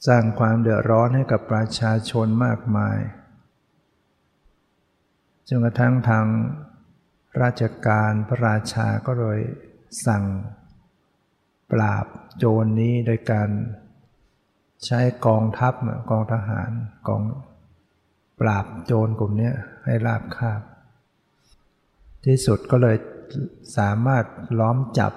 [0.06, 2.98] สร้างความเดือดร้อนให้กับประชาชนมากมาย
[5.48, 6.26] จนกระทั่งทาง
[7.42, 9.40] ราชการพระราชาก็เลย
[10.06, 10.24] สั่ง
[11.72, 12.06] ปราบ
[12.38, 13.50] โจรนนี้โดยการ
[14.84, 15.74] ใช้กองทัพ
[16.10, 16.70] กองทหาร
[17.08, 17.22] กอง
[18.40, 19.50] ปราบโจรกลุ่มนี้
[19.84, 20.60] ให้ราบคาบ
[22.24, 22.96] ที่สุดก็เลย
[23.76, 24.24] สามารถ
[24.58, 25.12] ล้อมจับ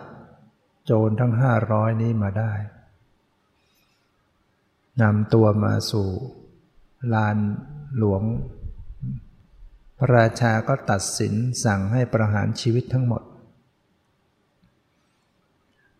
[0.85, 2.53] โจรทั้งห้าร้อยนี้มาได้
[5.01, 6.09] นำตัวมาสู่
[7.13, 7.37] ลาน
[7.97, 8.23] หลวง
[9.97, 11.33] พระราชาก็ตัดสิน
[11.65, 13.23] สั่งให้ประหารชีวิตทั้งหมด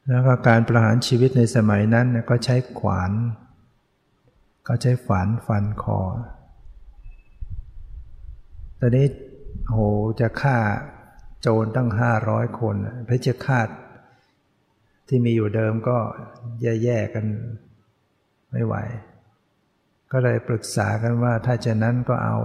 [0.10, 3.12] แล้วก็การประหารชีวิตในสมัยนั้นก็ใช้ขวาน
[4.68, 6.00] ก็ใช้ฝานฟันคอ
[8.80, 9.08] ตอนนี้
[9.70, 9.78] โห
[10.20, 10.58] จะฆ่า
[11.42, 12.76] โจรตั้งห้าร้อยคน
[13.06, 13.70] เพชฌฆาต
[15.08, 15.98] ที่มีอยู่เดิมก็
[16.62, 17.26] แย่ๆกัน
[18.52, 18.76] ไม่ไหว
[20.12, 22.38] ก็เลยปรึกษากันว่าถ้าจะนั้นก็เอา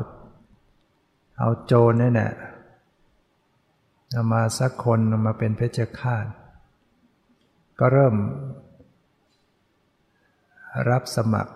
[1.39, 2.33] เอาโจรนี่แหละ
[4.13, 6.27] เอามาสักคนมาเป็นเพชฌฆาต
[7.79, 8.15] ก็เริ่ม
[10.91, 11.53] รับสมัคร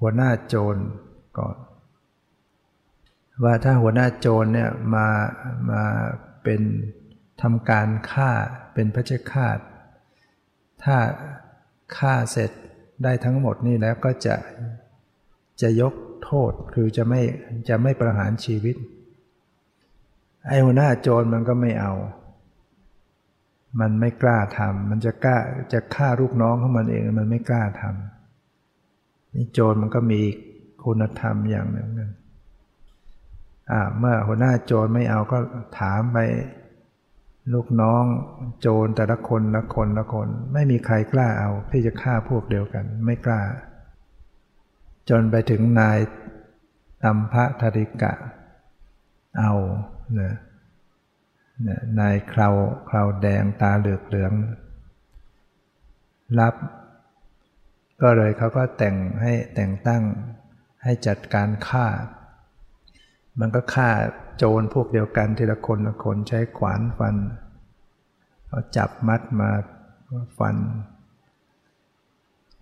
[0.00, 0.76] หัวหน้าโจร
[1.38, 1.56] ก่อน
[3.42, 5.06] ว่าถ้าหัวหน้าโจรเนี่ยมา
[5.70, 5.82] มา
[6.42, 6.62] เป็น
[7.42, 8.30] ทำการฆ่า
[8.74, 9.58] เป็นพระเจ้าฆาต
[10.84, 10.96] ถ้า
[11.96, 12.50] ฆ่าเสร็จ
[13.02, 14.36] ได้ทั้งหมดนี่แล้วก็จะ
[15.60, 17.20] จะยกโทษคือจะไม่
[17.68, 18.76] จะไม่ประหารชีวิต
[20.48, 21.92] ไอ้หัวหน้าโจรมันก็ไม่เอา
[23.80, 25.38] มันไม่กล้าทำมันจะกล้า
[25.72, 30.20] จะฆ่าลูกน้องของมันเองมันไม่กล้าทำนี่โจรมันก็มี
[30.84, 31.88] คุณธรรมอย่างหนึ่ง
[33.98, 35.38] เมื่อหัวหน้าโจรไม่เอาก็
[35.78, 36.18] ถามไป
[37.52, 38.04] ลูกน้อง
[38.60, 43.42] โจรแต่ละคนละคนละคน ไม่มีใครกล้าเอาที่จะฆ่าพวกเดียวกัน ไม่กล้า
[45.10, 45.98] จนไปถึงนาย
[47.02, 48.12] ตัมพะธริกะ
[49.38, 49.52] เอา
[50.14, 50.34] เนะ
[52.00, 52.54] นายคราว
[52.88, 54.32] คราวแดงตาเหลือกเหลือง
[56.38, 56.54] รับ
[58.02, 60.02] ก็เลยเขาก็แต่งให้แต่งตั้ง
[60.82, 61.86] ให้จัดการฆ่า
[63.40, 63.90] มันก็ฆ่า
[64.36, 67.16] โจรพวกเดียวกันทีละคนละคนใช้ขวานฟัน
[68.46, 69.50] เขาจับมัดมา
[70.38, 70.56] ฟัน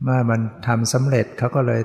[0.02, 1.82] เมื่อมันทำสำเร็จเขาก็เลย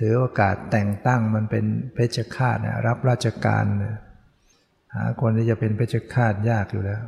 [0.00, 3.96] ถือโอกาสแต่งตั้งมันเป็นเพชฌฆาตนะรับราชการนะ
[4.94, 7.02] หาคนที่จะเป็นเพชฌฆาตยากอยู่แล้ว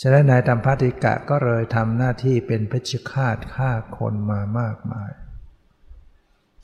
[0.00, 5.12] ฉะนั้นนายตัมพัติกะก็เลยทำหน้าที่เป็นเพชฌฆาตฆ่าคนมามากมาย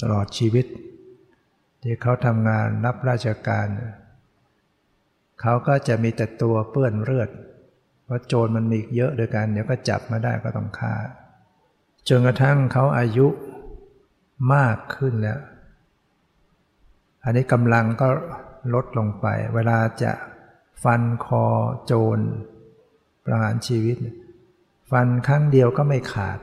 [0.00, 0.66] ตลอดชีวิต
[1.82, 3.66] ที่เขาทำงานรับราชการ
[5.40, 7.30] เขาก็จะมีแต่ตัวเปื้อนเลือด
[8.04, 10.94] เพราะโจรมันมีเยอะด้วยกัน เดี๋ยวก็จับมาได้ก็ต้องฆ่า
[12.08, 13.26] จนกระทั่งเขาอายุ
[14.54, 15.40] มากขึ้นแล้ว
[17.24, 18.08] อันนี้กำลังก็
[18.74, 20.12] ลดลงไป เวลาจะ
[20.82, 21.44] ฟันคอ
[21.84, 22.18] โจร
[23.24, 23.96] ประหารชีวิต
[24.90, 26.38] ฟันครั้งเดียวก็ไม่ขาด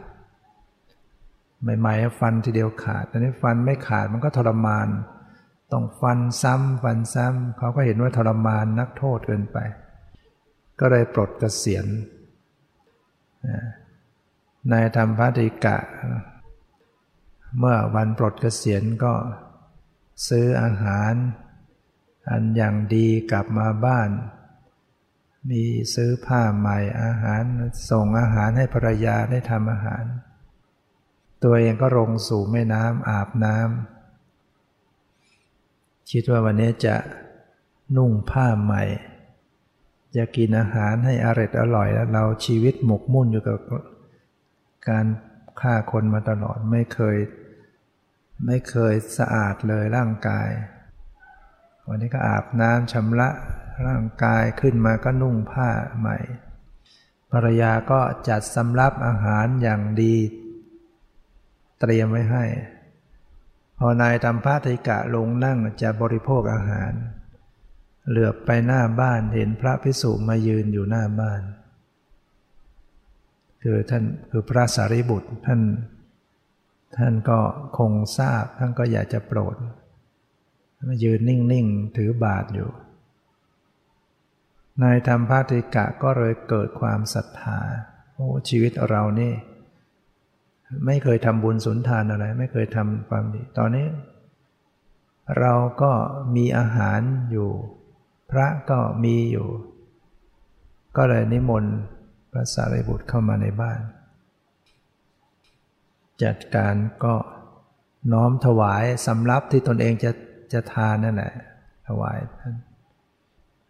[1.79, 4.87] ใหม่ๆฟันทีเดียวขาด แต่นี้ฟันไม่ขาดมันก็ทรมาน
[5.71, 9.57] ต้องฟันซ้ำฟันซ้ำเขาก็เห็นว่าทรมานนักโทษเกินไป
[10.79, 11.85] ก็เลยปลดเกษียณ
[14.71, 15.77] นายธรรมพัติกะ
[17.59, 19.13] เมื่อวันปลดเกษียณก็
[20.27, 21.13] ซื้ออาหาร
[22.29, 24.09] อันอย่างดีกลับมาบ้าน
[25.49, 25.63] มี
[25.95, 27.43] ซื้อผ้าใหม่อาหาร
[27.89, 30.03] ส่งอาหารให้ภรรยาได้ทำอาหาร
[31.43, 33.96] ตัวเองก็ลงสู่แม่น้ำอาบน้ำ
[36.11, 36.95] คิดว่าวันนี้จะ
[37.97, 38.83] นุ่งผ้าใหม่
[40.17, 43.59] จะกินอาหารให้อร่อยอร่อยแล้วเราชีวิตหมกมุ่นอยู่กับ
[44.89, 45.05] การ
[45.61, 47.17] ฆ่าคนมาตลอดไม่เคย
[48.45, 50.49] ไม่เคยสะอาดเลยร่างกาย
[51.87, 53.29] วันนี้ก็อาบน้ำชำระ
[53.87, 56.17] ร่างกายขึ้นมาก็นุ่งผ้าใหม่
[57.31, 60.15] ภรรยาก็จัดสำรับอาหารอย่างดี
[61.79, 62.45] เตรียมไว้ให้
[63.77, 66.91] พอนายทำพระธิกะลงนั่งจะบริโภคอาหาร
[68.09, 71.41] เหลือบไปหน้าบ้านเห็นพระพิสุมายืนอยู่หน้าบ้าน
[73.63, 75.61] คือท่านคือพระสารีบุตรท่าน
[76.97, 77.39] ท่านก็
[77.77, 79.55] คงทราบท่านก็อยากจะโปรด
[80.87, 82.69] มายืนนิ่งๆถือบาทอยู่
[84.83, 87.59] นายธรรมพาติกะก็เลยเกิดความศรัทธา
[88.13, 89.33] โอ้ชีวิตเรานี่
[90.85, 93.87] ไม่เคยทำบุญสุนทานอะไร ไม่เคยทำความดี ตอนนี้
[95.39, 95.91] เราก็
[96.35, 96.99] มีอาหาร
[97.31, 97.49] อยู่
[98.31, 99.47] พระก็มีอยู่
[100.97, 101.75] ก็เลยนิมนต์
[102.31, 103.79] พระสารีบุตรเข้ามาในบ้าน
[106.23, 107.15] จัดการก็
[108.13, 110.11] น้อมถวายสำรับที่ตนเองจะ
[110.53, 111.33] จะทานนั่นแหละ
[111.87, 112.55] ถวายท่าน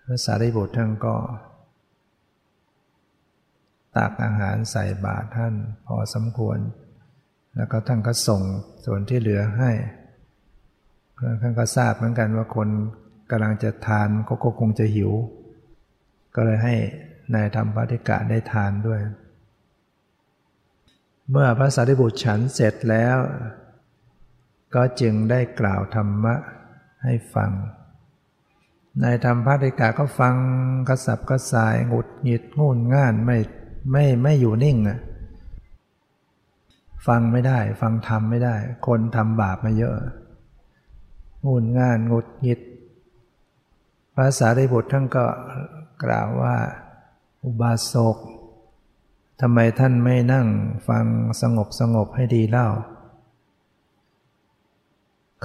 [0.04, 1.16] พระสารีบุตรท่านก็
[3.98, 5.54] ตักอาหารใส่บาตรท่าน
[5.86, 6.58] พอสมควร
[7.58, 8.42] แล้วก็ท่านก็ส่ง
[8.86, 9.72] ส่วนที่เหลือให้
[11.42, 12.70] ท่านก็ทราบเหมือนกันว่าคน
[13.32, 15.12] กำลังจะทานเขาก็คงจะหิว
[16.36, 16.76] ก็เลยให้
[17.34, 19.00] นายธรรมปฏิกะได้ทานด้วย
[21.32, 23.18] เมื่อพระสารีบุตรฉันเสร็จแล้ว
[24.76, 26.36] ก็จึงได้กล่าวธรรมะ
[27.04, 27.52] ให้ฟัง
[29.02, 30.36] ในธรรมพระเดกาก็ฟัง
[30.88, 33.38] กระสับกระสายหงุดหงิดงุนง่านไม่
[33.92, 35.00] ไม่ไม่อยู่นิ่งอะ
[37.06, 38.56] ฟังไม่ได้ ฟังธรรมไม่ได้
[38.88, 39.96] คนทำบาปมาเยอะ
[41.48, 42.60] งุนง่านงุดหงิด
[44.16, 45.26] พระสารีบุตรท่านก็
[46.04, 46.56] กล่าวว่า
[47.44, 48.18] อุบาสก
[49.42, 50.48] ทำไมท่านไม่นั่ง
[50.88, 51.06] ฟัง
[51.42, 52.68] สงบสงบให้ดีเล่า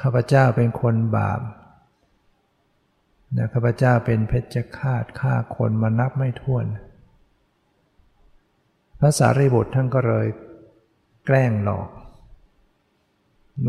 [0.00, 1.40] ข้าพเจ้าเป็นคนบาป
[3.36, 6.66] นะข้าพเจ้าเป็นเพชฌฆาตฆ่าคนมานับไม่ถ้วน
[8.98, 10.26] พระสารีบุตรท่านก็เลย
[11.24, 11.88] แกล้งหลอก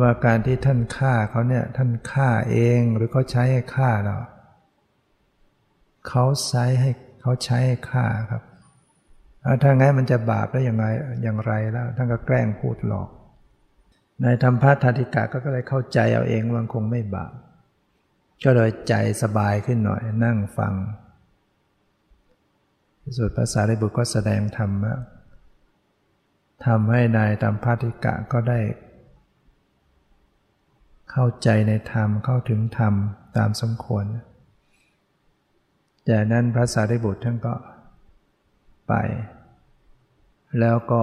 [0.01, 4.17] ว่าการที่ท่านฆ่าเขาเนี่ยท่านฆ่าเองหรือเขาใช้ให้ฆ่าเรา
[6.07, 8.43] เขาใช้ให้เขาใช้ให้ฆ่าครับ
[9.61, 10.87] ถ้างั้นมันจะบาปได้อย่างไร
[11.23, 13.09] อย่างไรแล้วท่านก็แกล้งพูดหลอก
[14.23, 17.33] นายธรรมพัฒธิกาก็เลยเข้าใจเอาเองว่าคงไม่บาป
[18.43, 20.73] ก็เลยใจสบายขึ้นหน่อยนั่งฟัง
[23.17, 24.93] สุดภาษาริบุตรก็แสดงธรรมะ
[26.65, 28.59] ทำให้นายธรรมพัฒธิกะก็ได้
[31.11, 32.93] เข้าใจในธรรมเข้าถึงธรรม
[33.37, 34.05] ตามสมควร
[36.09, 37.53] จากนั้นพระสารีบุตรท่านก็
[38.87, 38.93] ไป
[40.59, 41.01] แล้วก็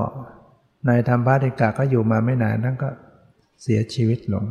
[0.89, 2.89] นายธรรมพาธิกาก็อยู่มาไม่นานท่านก็
[3.63, 4.45] เสียชีวิตลง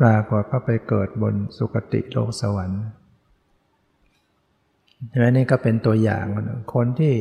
[0.00, 2.82] ปรากฏก็ไปเกิดบนสุคติโลกสวรรค์
[5.08, 6.24] ใช่ไหมนี่ก็เป็นตัวอย่าง
[6.74, 7.14] คนที่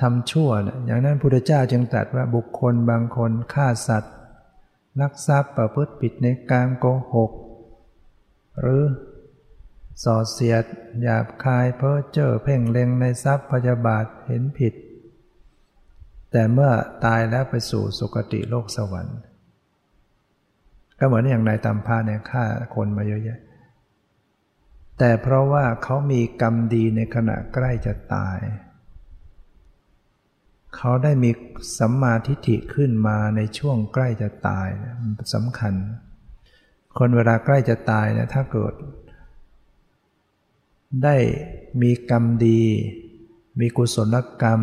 [0.00, 4.14] ทำชั่วนะอย่างนั้นพุทธเจ้าจึงตรัสว่าบุคคลบางคนฆ่าสัตว์
[5.00, 7.30] ลักทรัพย์ประพฤติผิดในการโกหก
[8.60, 8.82] หรือ
[10.04, 10.64] ส่อเสียด
[11.02, 14.74] หยาบคายเพ้อเจ้อเพ่งเล็งในทรัพย์พยาบาทเห็นผิด
[16.32, 16.72] แต่เมื่อ
[17.04, 19.18] ตายแล้วไปสู่สุคติโลกสวรรค์
[20.98, 23.38] ก็เหมือนอย่างนายตัมพาเนี่ยฆ่าคนมาเยอะแยะ
[24.98, 28.38] แต่เพราะว่าเขามีกรรมดีในขณะใกล้จะตาย
[30.76, 31.30] เขาได้มี
[31.78, 34.68] สัมมาทิฏฐิขึ้นมาในช่วงใกล้จะตาย
[35.00, 35.74] มันสำคัญ
[36.98, 38.74] คนเวลาใกล้จะตายนี่ยถ้าเกิด
[41.04, 41.16] ได้
[41.82, 42.62] มีกรรมดี
[43.60, 44.60] มีกุศลกรรม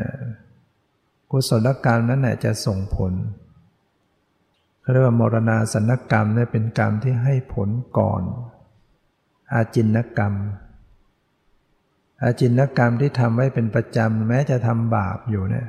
[0.00, 0.10] นะ
[1.30, 3.12] กุศลกรรมนั้นแหละจะส่งผล
[4.80, 8.22] เขาเรียกว่ามรณาสันกรรมเนี่ยเป็นกรรมที่ให้ผลก่อน
[9.52, 10.32] อาจินกรรม
[12.22, 15.68] อาจินกรรมที่ทำไว้เป็นประจำแม้จะทำบาปอยู่เนี่ย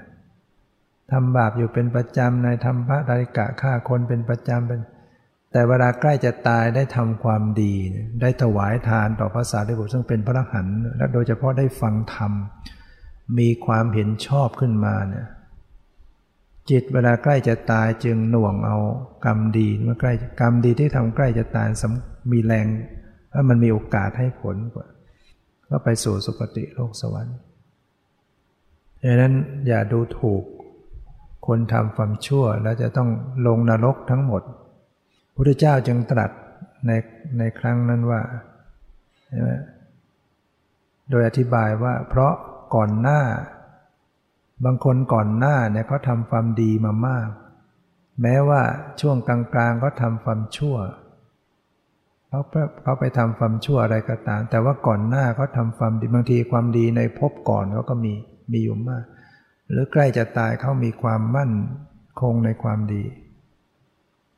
[1.12, 4.80] ทำบาปอยู่เป็นประจำในทำพระดาริกะฆ่าคนเป็นประจำเป็น
[5.52, 7.74] แต่เวลาใกล้จะตายได้ทำความดี
[8.22, 12.32] ได้ถวายทานต่อพระสารีบุตรซึ่งเป็นพระหันต์และโดยเฉพาะได้ฟังธรรม
[13.40, 15.28] มีความเห็นชอบขึ้นมาเนี่ย
[16.70, 18.78] จิตเวลาใกล้จะตายจึงหน่วงเอา
[19.26, 21.68] กรรมดีเมื่อใกล้กรรมดีที่ทำใกล้จะตาย
[22.32, 22.68] มีแรง
[23.34, 24.88] ว่ามันมีโอกาสให้ผลกว่า
[25.70, 27.38] ก็ไปสู่สุคติโลกสวรรค์
[29.04, 29.34] ดังนั้น
[29.68, 30.44] อย่าดูถูก
[31.48, 33.10] คนทำความชั่วแล้วจะต้อง
[33.48, 34.56] ลงนรกทั้งหมดพ
[35.28, 36.32] ระพุทธเจ้าจึงตรัส
[36.88, 36.92] ใน
[37.38, 38.22] ในครั้งนั้นว่า
[41.10, 42.34] โดยอธิบายว่าเพราะ
[42.76, 43.22] ก่อนหน้า
[44.66, 47.30] บางคนก่อนหน้าเนี่ยเขาทำความดีมามาก
[48.22, 48.62] แม้ว่า
[49.02, 50.76] ช่วงกลางๆก็ทำความชั่ว
[52.30, 52.42] เขา
[52.84, 58.14] เขาไปทำความชั่วอะไรก็ตาม แต่ว่าก่อนหน้าเขาทำความดีบางทีความดีในภพก่อนเขาก็มี
[58.52, 59.06] มีอยู่มาก
[59.70, 61.54] หรือใกล้จะตายเขามีความมั่น
[62.22, 63.04] คงในความดี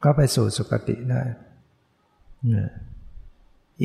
[0.04, 1.24] ก็ไปสู่สุคติได้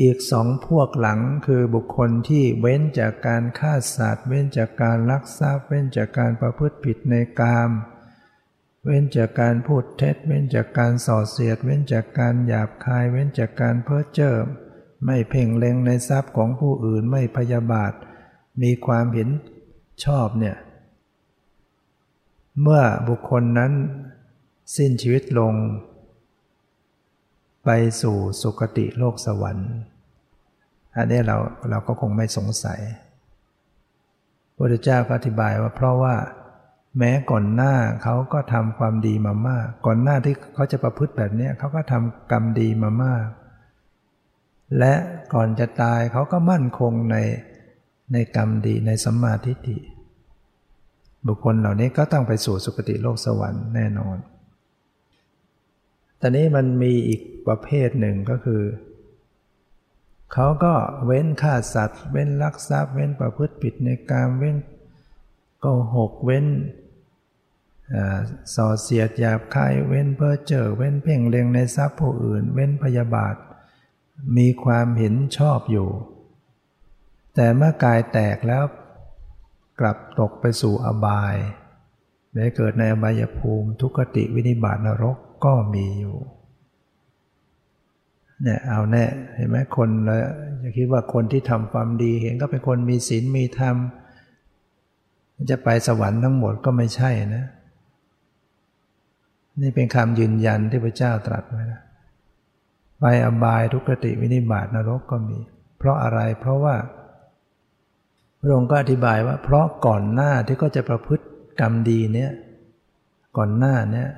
[0.01, 14.33] อีกสองพวกหลังคือบุคคลที่เว้นจากการฆ่าสัตว์ เว้นจากการลักทรัพย์ เว้นจากการประพฤติผิดในกามเเว้นจากการพูดเท็จ เว้นจากการส่อเสียด เว้นจากการหยาบคาย เว้นจากการเพ้อเจ้อ
[15.05, 17.93] ไม่เพ่งเล็งในทรัพย์ของผู้อื่นไม่พยาบาท
[18.61, 19.29] มีความเห็น
[20.05, 20.57] ชอบเนี่ย
[22.61, 23.71] เมื่อบุคคลนั้น
[24.75, 25.53] สิ้นชีวิตลง
[27.65, 27.69] ไป
[28.01, 29.71] สู่สุคติโลกสวรรค์
[30.95, 31.37] อันนี้เรา
[31.69, 32.79] เราก็คงไม่สงสัย
[34.53, 36.15] พระพุทธเจ้าก็อธิบายว่าเพราะว่า
[36.97, 37.73] แม้ก่อนหน้า
[38.03, 43.27] เขาก็ทำความดีมามาก ก่อนหน้าที่เขาจะประพฤติแบบนี้เขาก็ทำกรรมดีมามาก
[44.79, 44.93] และ
[45.33, 47.17] ก่อนจะตายเขาก็มั่นคงใน
[48.13, 49.77] ในกรรมดีในสัมมาทิฏฐิ
[51.27, 54.17] บุคคลเหล่านี้ก็ต้องไปสู่สุคติโลกสวรรค์แน่นอน
[56.21, 58.61] ตอนนี้มันมีอีกประเภทหนึ่งก็คือ
[60.33, 60.73] เขาก็
[61.05, 64.55] เว้นฆ่าสัตว์ เว้นลักทรัพย์ เว้นประพฤติผิดในการเว้น
[65.63, 66.45] ก็หกเว้น
[68.55, 73.35] ส่อเสียดหยาบคายเว้นเพ้อเจ้อเว้นเพ่งเล็งในทรัพย์ผู้อื่น เว้นพยาบาท
[74.37, 75.89] มีความเห็นชอบอยู่
[77.35, 78.63] แต่เมื่อกายแตกแล้ว
[79.79, 81.35] กลับตกไปสู่อบาย
[82.35, 86.17] ได้เกิดในอบายภูมิทุกติวินิบาตนรกก็มีอยู่
[88.43, 90.19] เนี่ยเอาแน่เห็นไหมคนแล้ว
[90.61, 93.75] จะคิดว่าคนที่ทำความดีเห็นก็เป็นคนมีศีลมีธรรม
[95.51, 97.45] จะไปสวรรค์ทั้งหมดก็ไม่ใช่นะ
[99.61, 101.81] นี่เป็นคำยืนยันที่พระเจ้าตรัสไว้นะ
[102.99, 105.39] ไปอบายทุกติวินิบาตนรกก็มี
[105.77, 106.75] เพราะอะไรเพราะว่า
[108.39, 111.25] พระองค์ก็อธิบายว่า เพราะก่อนหน้าที่ก็จะประพฤติ
[111.59, 112.31] กรรมดีเนี่ย
[113.37, 114.09] ก่อนหน้าเนี่ย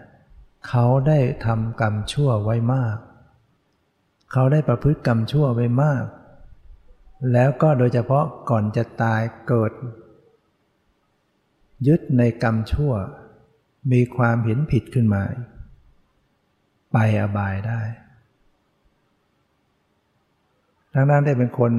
[0.67, 2.97] เขาได้ทำกรรมชั่วไว้มาก
[4.31, 6.03] เขาได้ประพฤติกรรมชั่วไว้มาก
[7.33, 9.71] แล้วก็โดยเฉพาะก่อนจะตายเกิด
[11.87, 12.93] ยึดในกรรมชั่ว
[13.91, 15.23] มีความเห็นผิดขึ้นมา
[16.91, 17.81] ไปอบายได้
[20.93, 21.71] ทั้งนั้นได้เป็นคน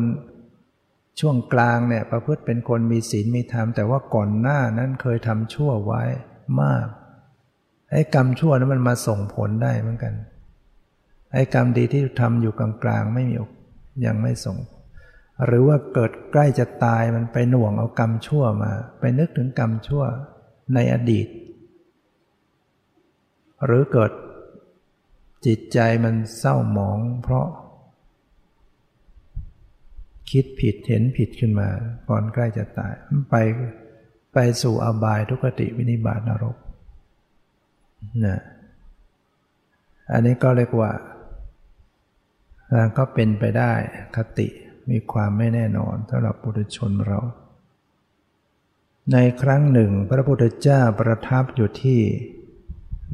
[1.20, 6.02] ช่วงกลางเนี่ยประพฤติเป็นคนมีศีลมีธรรม แต่ว่าก่อนหน้านั้นเคยทำชั่วไว้
[6.62, 6.86] มาก
[7.90, 10.14] ไอ้กรรมชั่วนั้นมันมาส่งผลได้เหมือนกัน
[11.32, 13.34] ไอ้กรรมดีที่ทำอยู่กลางๆไม่มี
[14.06, 14.56] ยังไม่ส่ง
[15.46, 20.04] หรือว่าเกิดใกล้จะตายมันไปหน่วงเอากรรมชั่วมา ไปนึกถึงกรรมชั่ว
[20.74, 21.28] ในอดีต
[23.64, 24.12] หรือเกิด
[25.46, 27.46] จิตใจมันเศร้าหมอง เพราะ
[30.30, 31.68] คิดผิดเห็นผิดขึ้นมา
[32.08, 33.36] ก่อนใกล้จะตายมันไป
[34.34, 36.56] ไปสู่อบายทุกติวินิบาตนรก
[38.26, 38.40] นะ
[40.12, 40.90] อันนี้ก็เรียกว่า
[42.98, 43.72] ก็เป็นไปได้
[44.16, 44.48] คติ
[44.90, 47.20] มีความไม่แน่นอนสำหรับปุถุชนเรา
[49.12, 52.00] ในครั้งหนึ่งพระพุทธเจ้าประทับอยู่ที่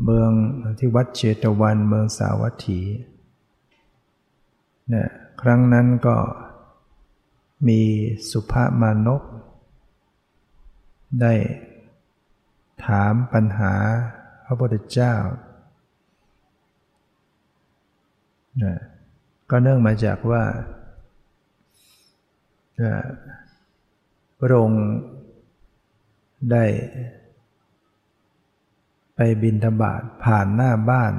[0.04, 0.30] เมือง
[0.78, 2.80] ที่วัดเชตวันเมืองสาวัตถี
[4.92, 5.08] นี่ย
[5.42, 6.16] ครั้งนั้นก็
[7.68, 7.80] มี
[8.30, 9.22] สุภามานก
[11.20, 11.34] ได้
[12.84, 13.74] ถามปัญหา
[14.44, 15.14] พระพุทธเจ้า
[18.62, 18.76] นะ
[19.50, 20.42] ก็เนื่องมาจากว่า
[24.38, 24.84] พระองค์
[26.52, 26.64] ได้
[29.14, 31.14] ไปบินธบาตผ่านหน้าบ้าน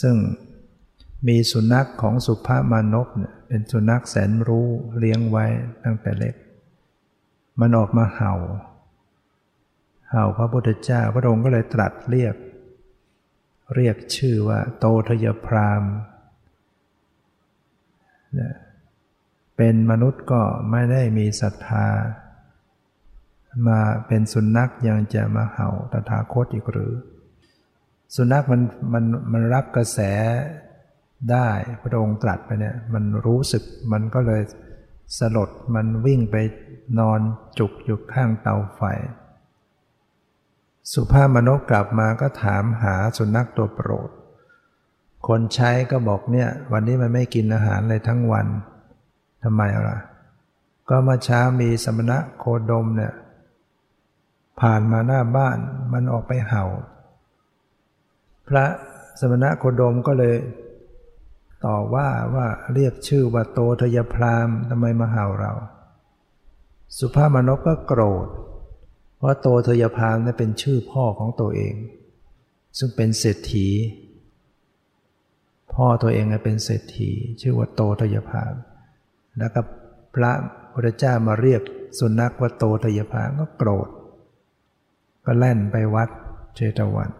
[0.00, 0.16] ซึ่ง
[1.28, 4.68] มีสุนัขของสุภาพมานพเนี่ยเป็นสุนัขแสนรู้
[4.98, 5.46] เลี้ยงไว้
[5.84, 6.34] ตั้งแต่เล็ก
[7.60, 8.34] มันออกมาเห่า
[10.10, 12.34] เห่าพระพุทธเจ้าพระองค์ก็เลยตรัสเรียก
[13.74, 15.82] เรียกชื่อว่าโตทยพราม
[19.56, 21.86] เป็นมนุษย์ก็ไม่ได้มีศรัทธา
[23.68, 26.92] มาเป็นสุนัขยังจะมาเห่าตถาคตอีกหรือ
[28.14, 28.62] สุนัขมัน
[28.92, 29.98] มันมันรับกระแส
[31.30, 31.48] ได้
[31.82, 33.62] พระองค์ตรัสไปเนี่ยมันรู้สึก
[33.92, 34.42] มันก็เลย
[35.18, 36.36] สลดมันวิ่งไป
[36.98, 37.20] นอน
[37.58, 38.82] จุกอยู่ข้างเตาไฟ
[40.92, 44.10] สุภาพมนุษย์กลับมาก็ถามหาสุนัขตัวโปรด
[45.26, 48.46] คนใช้ก็บอกเนี่ย วันนี้มันไม่กินอาหารเลยทั้งวัน
[49.44, 49.98] ทำไมล่ะ
[50.88, 53.12] ก็มื่อเช้ามีสมณะโคดมเนี่ย
[54.60, 55.58] ผ่านมาหน้าบ้าน
[55.92, 56.64] มันออกไปเห่า
[58.48, 58.64] พระ
[59.20, 60.36] สมณะโคดมก็เลย
[61.66, 65.52] ต่อว่าว่าเรียกชื่อว่าโตทยพรามทำไมมาเห่าเรา
[66.98, 68.28] สุภาพมนกก็โกรธ
[69.16, 71.74] เพราะโตทยพรามนี่เป็นชื่อพ่อของตัวเอง
[72.78, 73.68] ซึ่งเป็นเศรษฐี
[75.74, 77.10] พ่อตัวเองเป็นเศรษฐี
[77.40, 78.54] ชื่อว่าโตทยพราม
[79.38, 79.60] แล้วก็
[80.14, 80.32] พระ
[80.72, 81.62] พุทธเจ้ามาเรียก
[81.98, 83.88] สุนัขว่าโตทยพรามก็โกรธ
[85.24, 86.08] ก็แล่นไปวัด
[86.54, 87.10] เชตวัน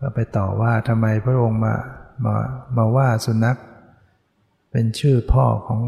[0.00, 1.74] ก็ไปต่อว่าทำไมพระองค์มา
[2.24, 2.36] มา
[2.76, 3.58] มาว่าสุนัข
[4.70, 5.80] เป็นชื่อพ่อของ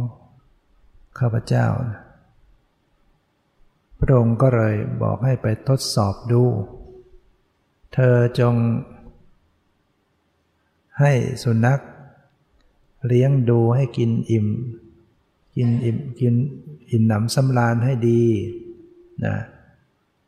[1.18, 1.66] ข้าพเจ้า
[4.01, 6.43] พระองค์ก็เลยบอกให้ไปทดสอบดู
[7.95, 8.55] เธอจง
[11.01, 11.80] ให้สุนัข
[13.07, 14.47] เลี้ยงดูให้กินอิ่ม
[15.57, 16.34] กินอิ่มกิน
[16.90, 18.22] อิ่มหนำสำราญให้ดี
[19.24, 19.36] นะ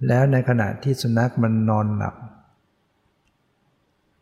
[0.07, 2.15] แล้วในขณะที่สุนัขมันนอนหลับ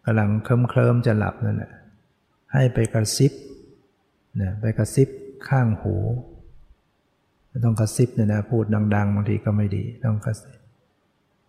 [0.04, 1.72] กำลังเคลิ้มเคลิมจะหลับนั่นแหละ
[2.52, 3.32] ให้ไปกระซิบ
[4.40, 5.08] นะไปกระซิบ
[5.48, 5.96] ข้างหู
[7.64, 8.64] ต้องกระซิบเนี่ยนะพูด
[8.94, 10.58] ดัง ๆบางทีก็ไม่ดี ต้องกระซิบ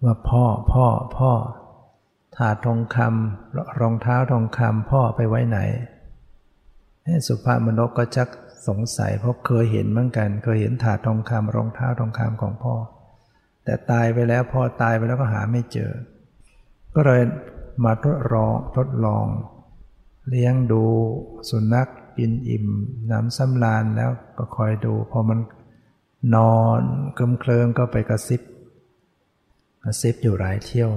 [0.04, 0.86] ว่าพ่อพ่อ
[1.18, 1.32] พ่อ
[2.38, 5.60] ถาดทองคำรองเท้าทองคำพ่อไปไว้ไหน
[7.28, 8.30] สุภาพมนกก็ชัก
[8.68, 12.76] สงสัยเพราะเคยเห็นเหมือนกัน เคยเห็นถาดทองคำรองเท้าทองคำของพ่อ
[13.64, 15.92] แต่ตายไปแล้วพ่อตายไปแล้วก็หาไม่เจอ
[16.96, 17.22] ก็เลย
[17.84, 19.26] มาทดลองทดลอง
[20.30, 20.84] เลี้ยงดู
[21.50, 22.66] สุนัขกินอิ่ม
[23.12, 25.40] น้ำสำราญแล้วก็คอยดู พอมัน
[26.36, 26.82] นอน
[27.14, 28.42] เคลิมเคลิมก็ไปกระซิบ
[29.84, 30.92] กระซิบอยู่หลายเที่ยว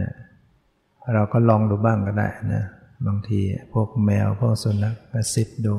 [0.00, 0.10] นะ
[1.14, 2.64] เราก็ลองดูบ้างก็ได้นะ
[3.06, 3.40] บางที
[3.72, 5.74] พวกแมวพวกสุนัขกระซิบดู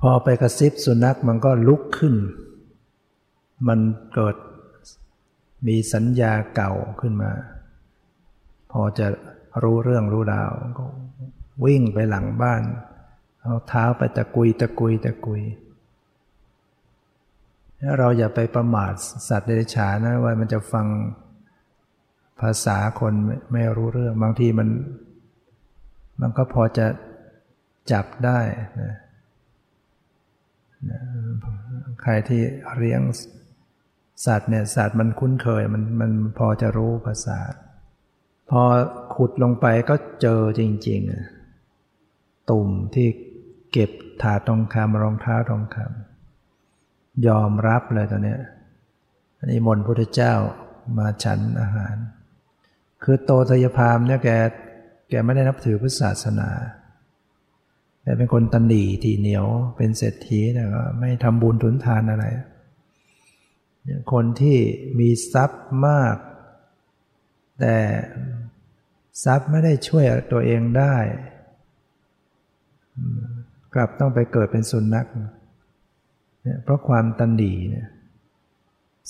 [0.00, 2.14] พอไปกระซิบสุนัขมันก็ลุกขึ้น
[3.68, 3.78] มัน
[4.14, 4.36] เกิด
[5.66, 7.32] มีสัญญาเก่าขึ้นมา
[8.72, 9.06] พอจะ
[9.62, 10.86] รู้เรื่องรู้ราวก็
[11.64, 12.62] วิ่งไปหลังบ้าน
[13.42, 15.42] เอาเท้าไปตะกุยตะกุยตะกุย
[17.98, 18.92] เราอย่าไปประมาท
[19.28, 20.86] สัตว์เดรัจฉานนะว่ามันจะฟัง
[22.40, 23.14] ภาษาคน
[23.52, 24.68] ไม่รู้เรื่อง บางทีมัน
[26.20, 26.86] มันก็พอจะ
[27.92, 28.40] จับได้
[28.82, 28.94] นะ
[32.02, 32.40] ใครที่
[32.76, 33.02] เลี้ยง
[34.26, 37.38] สัตว์เนี่ยสัตว์มันคุ้นเคยมันมันพอจะรู้ภาษา
[38.50, 38.62] พอ
[39.14, 43.08] ขุดลงไปก็เจอจริงๆ ตุ่มที่
[43.72, 43.90] เก็บ
[44.22, 48.36] ถาทองคำรองเท้าทองคำยอมรับเลยตอนนี้
[49.38, 50.34] อันนี้มนพุทธเจ้า
[50.98, 51.96] มาฉันอาหาร
[53.02, 54.30] คือโตทยพามเนี่ยแก
[55.10, 56.50] แกไม่ได้นับถือพุทธศาสนา
[58.02, 62.24] แกเป็นคนตันดีทีเหนียว เป็นเศรษฐีแต่ก็ไม่ทำบุญทุนทานอะไร
[64.12, 64.58] คนที่
[64.98, 66.16] มีทรัพย์มาก
[67.60, 67.76] แต่
[69.24, 70.96] ทรัพย์ไม่ได้ช่วยตัวเองได้
[73.74, 75.08] กลับต้องไปเกิดเป็นสุนัข
[76.42, 77.86] เนี่ยเพราะความตันดีเนี่ย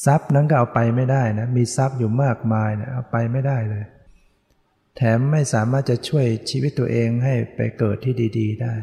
[0.04, 3.84] ทรัพย์นั้นก็เอาไปไม่ได้นะ มีทรัพย์อยู่มากมายเนี่ยเอาไปไม่ได้เลย
[4.96, 8.74] แถมไม่สามารถจะช่วยชีวิตตัวเองให้ไปเกิดที่ดี ๆ ได้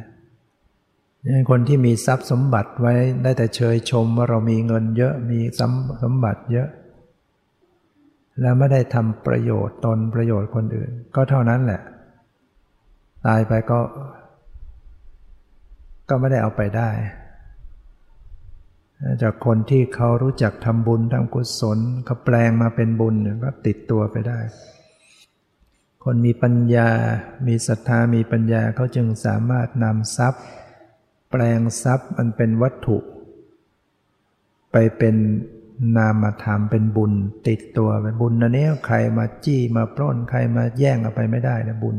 [1.49, 2.93] คนที่มีทรัพย์สมบัติไว้
[3.23, 5.39] ได้แต่เชยชมว่าเรามีเงินเยอะมี
[6.03, 6.69] สมบัติเยอะ
[8.41, 11.81] แล้วไม่ได้ทำประโยชน์ตนประโยชน์คนอื่น ก็เท่านั้นแหละ
[13.25, 13.79] ตายไปก็
[16.09, 16.89] ก็ไม่ได้เอาไปได้
[19.21, 24.39] จากคนที่เขารู้จักทำบุญทำกุศลเขาแปลงมาเป็นบุญก็ติดตัวไปได้
[26.03, 26.89] คนมีปัญญา
[27.47, 30.43] มีศรัทธา มีปัญญาเขาจึงสามารถนำทรัพย์
[31.31, 32.97] แปลงทรัพย์มันเป็นวัตถุ
[34.71, 35.15] ไปเป็น
[35.97, 37.13] นามธรรมเป็นบุญ
[37.47, 41.97] ติดตัวเป็นบุญนะเนี้ยใครมาจี้มาปล้นใครมาแย่งเอาไปไม่ได้นะบุญ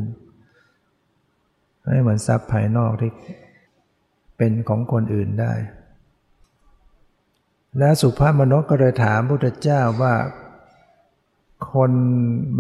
[1.93, 3.11] ไม่เหมือนทรัพย์ภายนอกที่
[4.39, 5.53] เป็นของคนอื่นได้
[7.79, 10.15] แล้วสุภาพมนุษย์ก็เลยถามพุทธเจ้าว่า
[11.73, 11.93] คน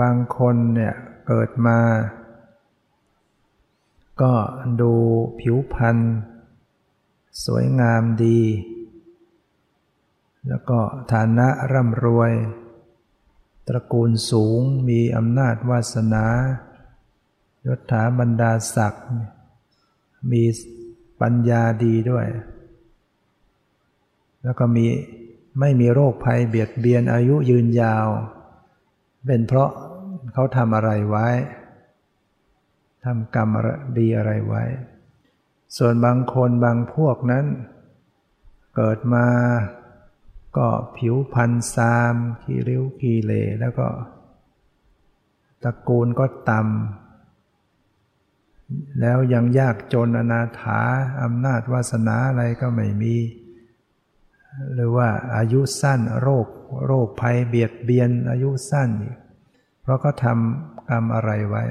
[0.00, 0.94] บางคนเนี่ย
[1.26, 1.78] เกิดมา
[4.22, 4.32] ก็
[4.80, 4.92] ดู
[5.40, 5.96] ผิวพรรณ
[7.44, 8.40] สวยงามดี
[10.48, 10.78] แล้วก็
[11.12, 12.32] ฐานะร่ำรวย
[13.68, 16.26] ตระกูลสูงมีอำนาจวาสนา
[17.66, 19.06] ยศถาบรรดาศักดิ์
[20.30, 20.42] มี
[21.20, 22.26] ปัญญาดีด้วย
[24.44, 24.86] แล้วก็มี
[25.60, 28.08] ไม่มีโรคภัยเบียดเบียนอายุยืนยาว
[29.26, 29.70] เป็นเพราะ
[30.32, 31.28] เขาทำอะไรไว้
[33.04, 33.54] ทำกรรม
[33.98, 34.62] ดีอะไรไว้
[35.76, 37.46] ส่วนบางคนบางพวกนั้น
[38.76, 39.26] เกิดมา
[40.56, 43.88] ก็ผิวพันธ์ซามขี้ริ้วขี้เลแล้วก็
[45.62, 50.80] ตระกูลก็ต่ำแล้วยังยากจนอนาถา
[51.22, 53.16] อำนาจวาสนาอะไรก็ไม่มี
[54.74, 56.46] หรือว่าอายุสั้นโรค
[56.86, 58.90] โรคภัยเบียดเบียนอายุสั้น
[59.82, 61.64] เพราะก็ทำกรรมอะไรไว้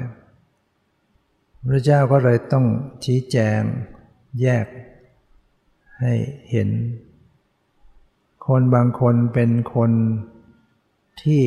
[1.68, 2.66] พระเจ้าก็เลยต้อง
[3.04, 3.62] ชี้แจง
[4.40, 4.66] แยก
[6.00, 6.14] ให้
[6.50, 6.68] เห็น
[8.46, 9.92] คนบางคนเป็นคน
[11.22, 11.44] ที่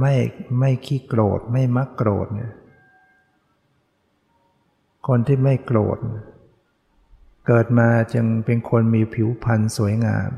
[0.00, 0.14] ไม่
[0.58, 2.52] ไม่ขี้โกรธไม่มักโกรธเนี่ย
[5.08, 10.30] คนที่ไม่โกรธเเกิดมาจึงเป็นคนมีผิวพรรณสวยงาม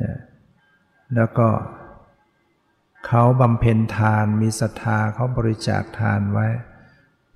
[0.00, 0.16] นี่ย
[1.14, 1.48] แล้วก็
[3.06, 6.46] เขาบำเพ็ญทานมีศรัทธาเขาบริจาคทานไว้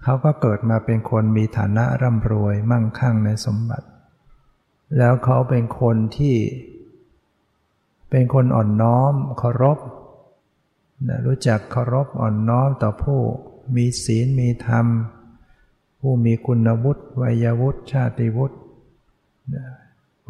[0.02, 3.86] เขาก็เกิดมาเป็นคนมีฐานะร่ำรวยมั่งคั่งในสมบัติ
[4.98, 6.36] แล้วเขาเป็นคนที่
[8.10, 9.78] เป็นคนอ่อนน้อมเคารพ
[11.08, 13.20] นะรู้จักเคารพอ่อนน้อมต่อผู้
[13.76, 14.86] มีศีลมีธรรม
[16.04, 18.56] ผู้มีคุณวุฒิวัยวุฒิชาติวุฒิ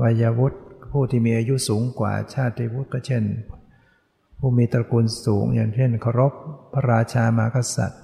[0.00, 0.58] วัยวุฒิ
[0.90, 3.24] ผู้ที่มีอายุสูงกว่าชาติวุฒิก็เช่น
[4.38, 6.32] ผู้มีตระกูลสูงอย่างเช่นเคารพ
[6.72, 8.02] พระราชามากษัตริย์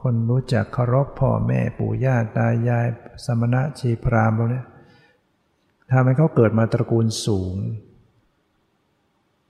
[0.00, 2.86] คนรู้จักเคารพพ่อแม่ปู่ย่าตายาย
[3.24, 4.62] สมณะชีพรามพวกนี้
[5.90, 7.54] ทำให้เขาเกิดมาตระกูลสูง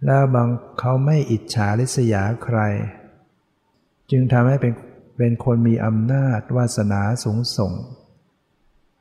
[0.05, 2.59] แล้วบางเขาไม่อิจฉาริษยาใคร
[4.11, 4.73] จึงทำให้เป็น
[5.23, 7.73] เป็นคนมีอำนาจวาสนาสูงส่ง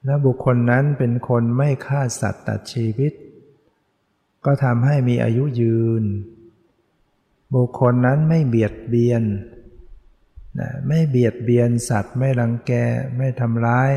[0.06, 3.14] และบุคคลนั้นเป็นคนไม่ฆ่าสัตว์ตัดชีวิต
[4.46, 6.04] ก็ทำให้มีอายุยืน
[7.56, 9.24] บุคคลนั้นไม่เบียดเบียน
[10.60, 12.72] นะไม่เบียดเบียนสัตว์ไม่รังแก
[13.18, 13.92] ไม่ทำร้าย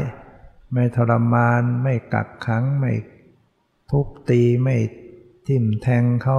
[0.72, 2.92] ไม่ทรมาน ไม่กักขังไม่
[3.90, 4.76] ทุบตีไม่
[5.46, 6.38] ทิ่มแทงเขา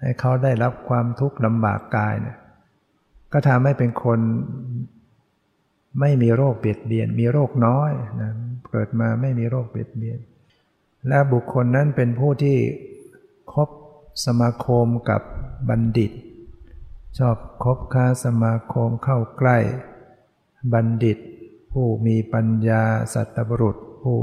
[0.00, 2.38] ให้เขาได้รับความทุกข์ลำบากกายเนี่ย
[3.32, 4.20] ก็ทำให้เป็นคน
[6.00, 8.32] ไม่มีโรคเบียดเบียน มีโรคน้อยนะ
[8.68, 10.18] เกิดมาไม่มีโรคเบียดเบียน
[11.08, 12.58] และบุคคลนั้นเป็นผู้ที่
[13.52, 13.68] คบ
[14.26, 15.22] สมาคมกับ
[15.68, 16.12] บัณฑิต
[17.18, 19.58] ชอบคบค้าสมาคมเข้าใกล้
[20.72, 21.18] บัณฑิต
[21.72, 22.82] ผู้มีปัญญา
[23.14, 24.18] สัตบุรุษผู้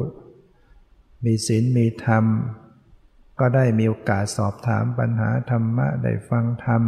[1.26, 2.26] มีศีลมีธรรม
[3.40, 6.82] ก็ได้มีโอกาสสอบถามปัญหาธรรมะได้ฟังธรรม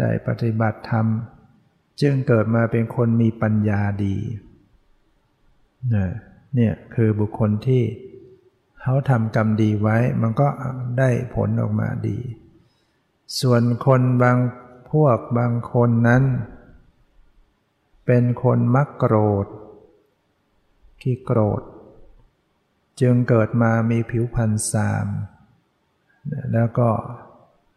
[0.00, 1.06] ได้ปฏิบัติธรรม
[2.00, 4.16] จึงเกิดมาเป็นคนมีปัญญาดี
[6.54, 7.82] เนี่ยคือบุคคลที่
[8.80, 10.48] เขาทำกรรมดีไว้ มันก็
[10.98, 12.18] ได้ผลออกมาดี
[13.40, 14.38] ส่วนคนบาง
[14.90, 16.22] พวกบางคนนั้น
[18.06, 19.46] เป็นคนมักโกรธ
[21.00, 21.62] ขี้โกรธ
[23.00, 25.06] จึงเกิดมามีผิวพรรณสาม
[26.52, 26.88] แล้วก็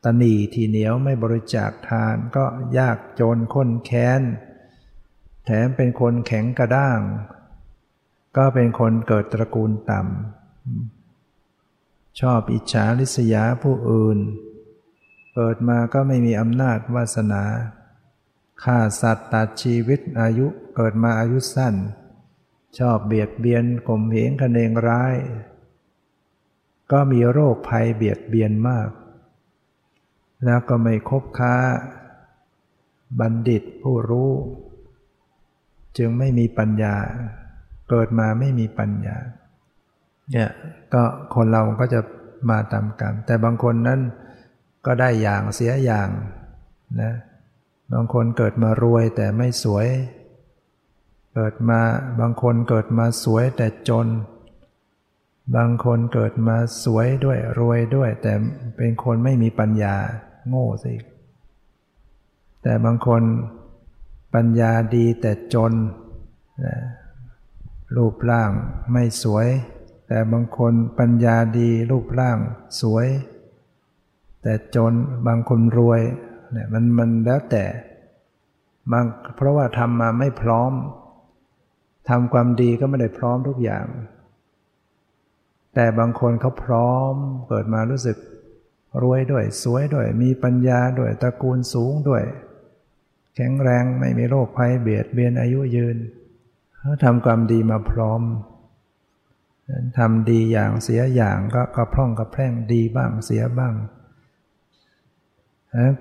[0.03, 2.45] ตนีทีเหนียวไม่บริจาคทานก็
[2.77, 4.21] ยากจนค้นแค้น
[5.45, 6.99] แถมเป็นคนแข็งกระด้าง
[8.37, 14.19] ก็เป็นคนเกิดตระกูลต่ำ ชอบอิจฉาริษยาผู้อื่น
[15.33, 17.43] เกิดมาก็ไม่มีอำนาจวาสนา
[18.63, 21.75] ฆ่าสัตว์ตัดชีวิตอายุเกิดมาอายุสั้น
[22.77, 25.15] ชอบเบียดเบียนข่มเหงคเนงร้าย
[26.91, 28.89] ก็มีโรคภัยเบียดเบียนมาก
[30.45, 31.53] แล้วก็ไม่คบค้า
[33.19, 34.31] บัณฑิตผู้รู้
[35.97, 36.95] จึงไม่มีปัญญา
[37.89, 39.17] เกิดมาไม่มีปัญญา
[40.31, 40.49] เนี่ย
[40.93, 41.03] ก็
[41.35, 41.99] คนเราก็จะ
[42.49, 43.99] มาตามกรรม แต่บางคนนั้น
[44.85, 46.09] ก็ได้อย่างเสียอย่าง
[47.01, 47.13] นะ
[47.93, 49.87] บางคนเกิดมารวยแต่ไม่สวย
[51.33, 51.79] เกิดมา
[52.19, 54.07] บางคนเกิดมาสวยแต่จน
[55.55, 58.33] บางคนเกิดมาสวยด้วยรวยด้วย แต่
[58.77, 59.95] เป็นคนไม่มีปัญญา
[60.49, 60.93] โง่สิ
[62.63, 63.23] แต่บางคน
[64.35, 65.73] ปัญญาดีแต่จน
[67.97, 68.51] รูปร่าง
[68.91, 69.47] ไม่สวย
[70.07, 72.37] แต่บางคนปัญญาดีรูปร่าง
[72.81, 73.07] สวย
[74.41, 74.93] แต่จน
[75.27, 76.01] บางคนรวย
[76.51, 77.65] เนี่ยมันมันแล้วแต่
[78.91, 80.71] บางเพราะว่าทำมาไม่พร้อม
[82.09, 83.85] ทำความดีก็ไม่ได้พร้อมทุกอย่าง
[85.75, 87.13] แต่บางคนเขาพร้อม
[87.47, 88.17] เกิดมารู้สึก
[89.01, 92.23] รวยด้วยสวยด้วยมีปัญญาด้วยตระกูลสูงด้วย
[93.35, 95.97] แข็งแรงไม่มีโรคภัยเบียดเบียนอายุยืน
[96.77, 98.21] เขาทำความดีมาพร้อม
[99.97, 103.73] ทำดีอย่างเสียอย่างก็กระพร่องกระแพร่งดีบ้างเสียบ้าง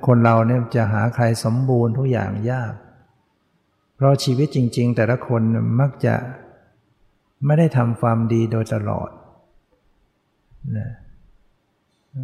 [0.06, 2.72] คนเราเนี่ยจะหาใครสมบูรณ์ทุกอย่างยาก
[3.94, 5.42] เพราะชีวิตจริง ๆ แต่ละคน
[5.80, 6.14] มักจะ
[7.46, 9.10] ไม่ได้ทำความดีโดยตลอด
[10.76, 10.90] นะ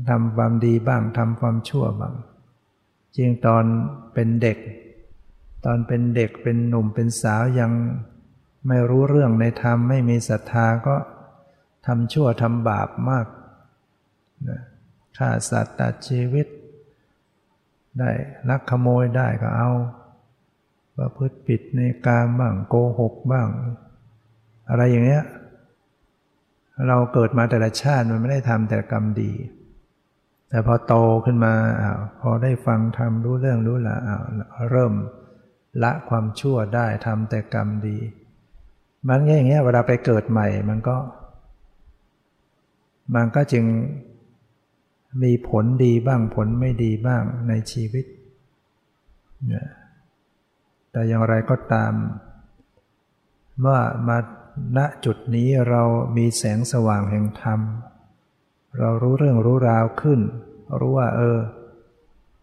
[0.09, 2.14] ทำความดีบ้างทำความชั่วบ้าง
[3.16, 3.64] จริงตอน
[4.14, 4.59] เป็นเด็ก
[5.64, 7.72] ตอนเป็นเด็กเป็นหนุ่มเป็นสาวยัง
[8.68, 10.97] ไม่รู้เรื่องในธรรมไม่มีศรัทธาก็
[11.86, 13.26] ทำชั่วทำบาปมาก
[15.16, 16.47] ฆ่าสัตว์ตัดชีวิต
[17.99, 18.11] ได้
[18.49, 19.70] ลักขโมยได้ก็เอา
[20.97, 23.49] ประพฤติผิดในการบ้างโกหกบ้าง
[24.68, 25.24] อะไรอย่างเงี้ย
[26.88, 29.32] เราเกิดมาแต่ละชาติมันไม่ได้ทำแต่กรรมดี
[30.55, 30.94] แต่พอโต
[31.24, 31.90] ขึ้นมาอา
[32.20, 34.16] พอได้ฟังทำรู้เรื่องรู้ละอา
[34.70, 34.92] เริ่ม
[35.82, 37.98] ละความชั่วได้ทำแต่กรรมดี
[39.09, 40.96] มันอย่างเงี้ยเวลาไปเกิดใหม่มันก็
[43.14, 43.64] มันก็จึง
[45.22, 48.05] มีผลดีบ้างผลไม่ดีบ้างในชีวิต
[50.90, 51.92] แต่อย่างไรก็ตาม
[53.66, 54.18] ว่ามา
[54.76, 55.82] ณจุดนี้เรา
[56.16, 57.61] มีแสงสว่างแห่งธรรม
[58.81, 60.20] เรารู้เรื่องรู้ราวขึ้น
[60.81, 61.39] รู้ว่าเออ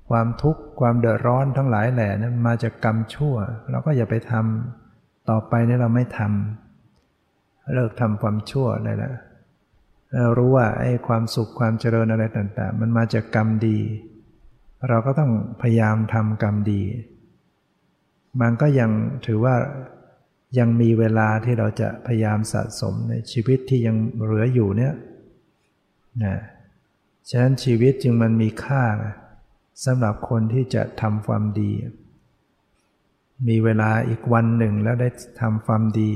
[0.10, 3.36] ความทุกข์ความเดือดร้อนทั้งหลายแหล่นั้นมาจากกรรมชั่ว
[3.72, 9.16] เราก็อย่าไปทำต่อไปนี่เราไม่ทำเลิกทำความชั่วได้แล้ว
[10.22, 13.80] เรารู้ว่าไอ้ความสุขความเจริญอะไรต่างๆ มันมาจากกรรมดี
[14.90, 16.82] เราก็ต้องพยายามทำกรรมดี
[18.42, 18.92] มันก็ยัง
[19.26, 19.56] ถือว่า
[20.60, 24.94] ยังมีเวลาที่เราจะพยายามสะสมในชีวิตที่ยังเหลืออยู่เนี่ย
[26.24, 26.36] นะ
[27.30, 28.84] ฉะนั้นชีวิตจึงมันมีค่า
[29.86, 31.72] สำหรับคนที่จะทำความดี
[33.48, 35.10] มีเวลาอีกวันหนึ่งแล้วได้
[35.42, 36.12] ทำความดี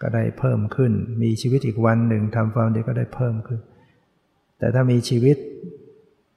[0.00, 3.60] ก็ได้เพิ่มขึ้น มีชีวิตอีกวันหนึ่งทำความดีก็ได้เพิ่มขึ้น
[4.58, 5.36] แต่ถ้ามีชีวิต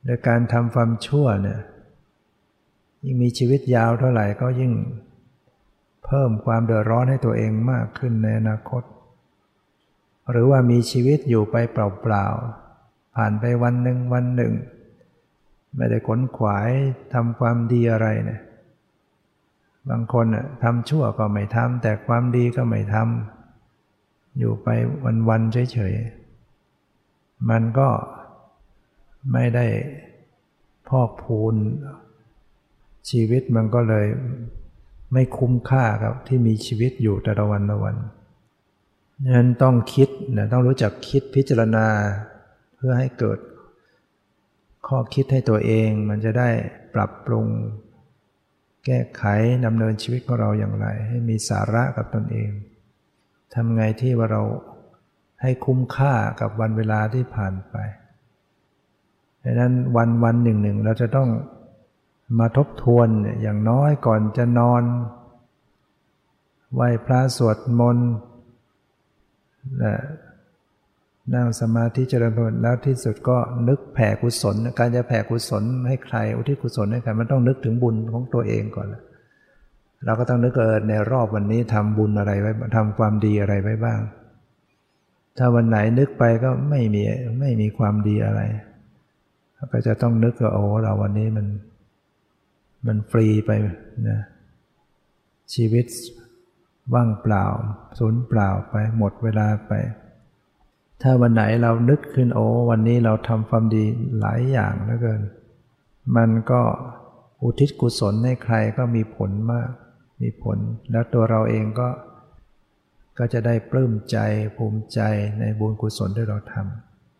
[0.06, 1.60] โดยการทำความชั่วเนี่ย
[3.06, 4.74] ยิ่งมีชีวิตยาวเท่าไหร่ก็ยิ่ง
[6.06, 8.84] เพิ่มความเดือดร้อนให้ตัวเองมากขึ้นในอนาคต
[10.30, 14.54] หรือว่ามีชีวิตอยู่ไปเปล่าๆ ผ่านไปวันหนึ่งวันหนึ่ง
[15.76, 16.70] ไม่ได้ขนขวาย
[17.14, 18.42] ทำความดีอะไรเนี่ย
[19.90, 20.26] บางคน
[20.64, 24.68] ทำชั่วก็ไม่ทำแต่ความดีก็ไม่ทำอยู่ไป
[25.30, 27.90] วันๆเฉยๆ มันก็
[29.34, 29.68] ไม่ได้
[30.88, 31.56] พอกพูน
[33.10, 34.08] ชีวิตมันก็เลย
[35.14, 38.21] ไม่คุ้มค่าครับที่มีชีวิตอยู่แต่ละวันละวันนั้
[39.30, 41.88] นั้นต้องคิดนะต้องรู้จักคิดพิจารณา
[42.76, 43.40] เพื่อให้เกิด
[44.88, 46.50] ข้อคิดให้ตัวเอง มันจะได้
[46.94, 47.48] ปรับปรุง
[48.86, 49.24] แก้ไข
[49.66, 52.50] ดำเนินชีวิตของเราอย่างไร ให้มีสาระกับตนเอง
[53.54, 54.44] ทำไงที่ว่าเรา
[55.42, 57.76] ให้คุ้มค่ากับวันเวลาที่ผ่านไป
[59.44, 61.30] ดังนั้นวันวันหนึ่งหนึ่งเราจะต้อง
[62.40, 63.08] มาทบทวน
[63.42, 64.84] อย่างน้อยก่อนจะนอน
[66.74, 68.12] ไหว้พระสวดมนต์
[71.34, 73.38] นั่งสมาธิเจริญภาวนาแล้วที่สุดก็
[73.68, 78.88] นึกแผ่กุศล การจะแผ่กุศลให้ใคร อุทิศกุศลให้ใครมันต้องนึกถึงบุญของตัวเองก่อน
[80.06, 84.00] เราก็ต้องนึกเออในรอบวันนี้ทำบุญอะไรไว้ทำความดีอะไรไว้บ้าง
[85.38, 87.02] ถ้าวันไหนนึกไปก็ไม่มี
[87.40, 88.42] ไม่มีความดีอะไร
[89.72, 91.48] ก็จะต้องนึกว่าโอ้เราวันนี้มัน
[92.88, 93.52] มันฟรีไป
[94.10, 94.20] นะ
[95.54, 95.86] ชีวิต
[96.94, 97.46] ว่างเปล่า
[98.00, 99.72] สูญเปล่าไปหมดเวลาไป
[101.02, 103.84] ถ้าวันไหนเรานึกขึ้นโอ้วันนี้เราทำความดี
[104.20, 105.22] หลายอย่างเหลือเกิน
[106.16, 106.62] มันก็
[107.42, 109.70] อุทิศกุศลให้ใครก็มีผลมาก
[110.22, 110.58] มีผล
[110.92, 111.90] แล้วตัวเราเองก็
[113.18, 114.18] ก็จะได้ปลื้มใจ
[114.56, 115.00] ภูมิใจ
[115.40, 116.56] ในบุญกุศลที่เราท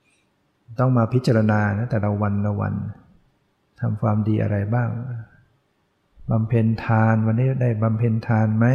[0.08, 2.74] ำต้องมาพิจารณานะแต่ละวันละวัน
[3.80, 4.90] ทำความดีอะไรบ้าง
[6.32, 8.66] บำเพ็ญทานวันนี้ได้บำเพ็ญทานไหม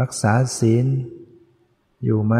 [0.00, 0.86] รักษาศีล
[2.04, 2.36] อยู่ไหม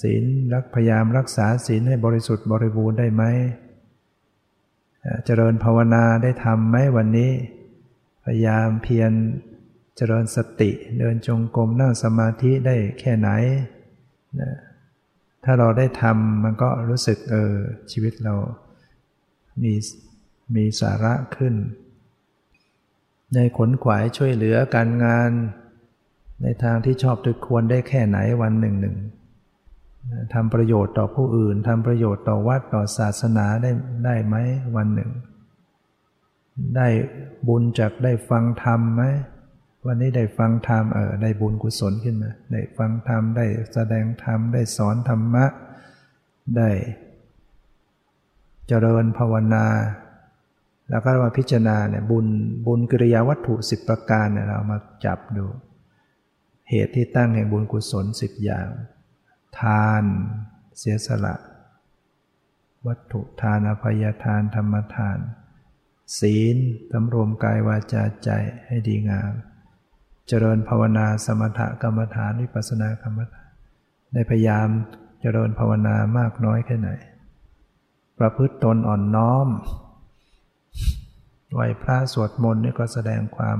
[0.00, 0.24] ศีล
[0.54, 3.24] รักพยายามรักษาศีลให้บริสุทธิ์บริบูรณ์ได้ไหม
[5.24, 7.30] เจริญภาวนาได้ทำไหมวันนี้
[8.24, 9.12] พยายามเพียร
[9.96, 13.28] เจริญสติเดินจงกรมนั่งสมาธิได้แค่ไหน
[14.40, 14.52] นะ
[15.44, 17.54] ถ้าเราได้ทำมันก็รู้สึกเออ
[17.92, 18.34] ชีวิตเรา
[19.62, 19.74] มี
[20.54, 21.54] มีสาระขึ้น
[23.34, 25.30] ในขนขวายช่วยเหลือการงาน
[26.42, 28.96] ในทางที่ชอบตึกควรได้แค่ไหนวันหนึ่งหนึ่ง
[30.34, 33.70] ทำประโยชน์ต่อผู้อื่นทำประโยชน์ต่อวัดต่อศาสนาได้
[34.04, 34.36] ได้ไหม
[34.76, 35.10] วันหนึ่ง
[36.76, 36.88] ได้
[37.48, 39.02] บุญจากได้ฟังธรรมไหม
[39.86, 45.46] วันนี้ได้ฟังธรรมเออได้บุญกุศลขึ้นมา ได้ฟังธรรมได้แสดงธรรมได้สอนธรรมะ
[46.56, 46.70] ได้
[48.68, 49.66] เจริญภาวนา
[50.92, 52.26] แล้วก็มาพิจารณาเนี่ยบุญ
[52.66, 55.46] บุญกิริยาวัตถุสิบประการเนี่ยเรามาจับดู
[56.70, 58.68] เหตุที่ตั้งแห่งบุญกุศลสิบอย่าง
[59.60, 60.04] ทาน
[60.78, 61.34] เสียสละ
[62.86, 65.18] วัตถุทานอภัยทานธรรมทาน
[66.18, 66.56] ศีล
[66.92, 68.30] สำรวมกายวาจาใจ
[68.66, 69.32] ให้ดีงาม
[70.28, 73.50] เจริญภาวนาสมถกรรมฐานวิปัสสนากรรมฐาน
[74.12, 74.68] ได้พยายาม
[75.20, 76.90] เจริญภาวนามากน้อยแค่ไหน
[78.18, 79.48] ประพฤติตนอ่อนน้อม
[81.52, 83.58] ไหวพระสวดมนต์นี่ก็แสดงความ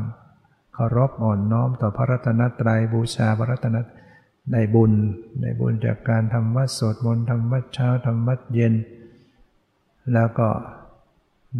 [0.74, 3.76] เคารพอ่อนน้อมต่อพระรัตนตรัยบูชาพระรัตน
[4.52, 4.92] ได้บุญ
[5.40, 8.74] ได้บุญจากการทำวัดสวดมนต์ทำวัดเช้าทำวัดเย็น
[10.12, 10.48] แล้วก็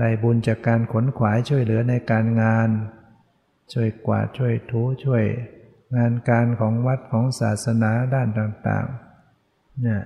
[0.01, 2.69] ได้บุญจากการขนขวายช่วยเหลือในการงาน
[3.73, 5.25] ช่วยกวาดช่วยถูช่วย
[5.97, 10.03] งานการของวัดของศาสนาด้านต่างๆเนี่ย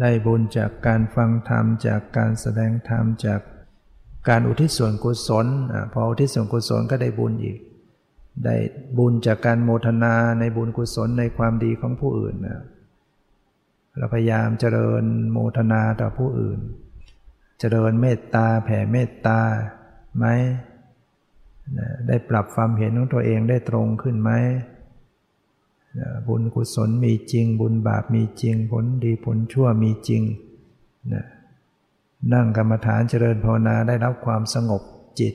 [0.00, 3.40] ได้บุญจากการฟังธรรมจากการแสดงธรรมจาก
[4.28, 5.46] การอุทิศส่วนกุศล
[5.92, 7.58] พออุทิศส่วนกุศลก็ได้บุญอีก
[8.44, 8.56] ได้
[8.98, 12.60] บุญจากการโมทนาในบุญกุศลในความดีของผู้อื่นนะ
[13.98, 16.60] เราพยายามเจริญโมทนาต่อผู้อื่น
[17.58, 19.40] เจริญเมตตาแผ่เมตตา
[20.16, 20.26] ไหม
[22.08, 24.30] ได้ปรับความเห็นของตัวเองได้ตรงขึ้นไหม
[26.28, 30.22] บุญกุศลมีจริง บุญบาปมีจริง ผลดีผลชั่วมีจริง
[31.12, 31.22] นั่
[32.34, 34.82] นั่งกรรมฐานเจริญภาวนาได้รับความสงบ
[35.20, 35.34] จิต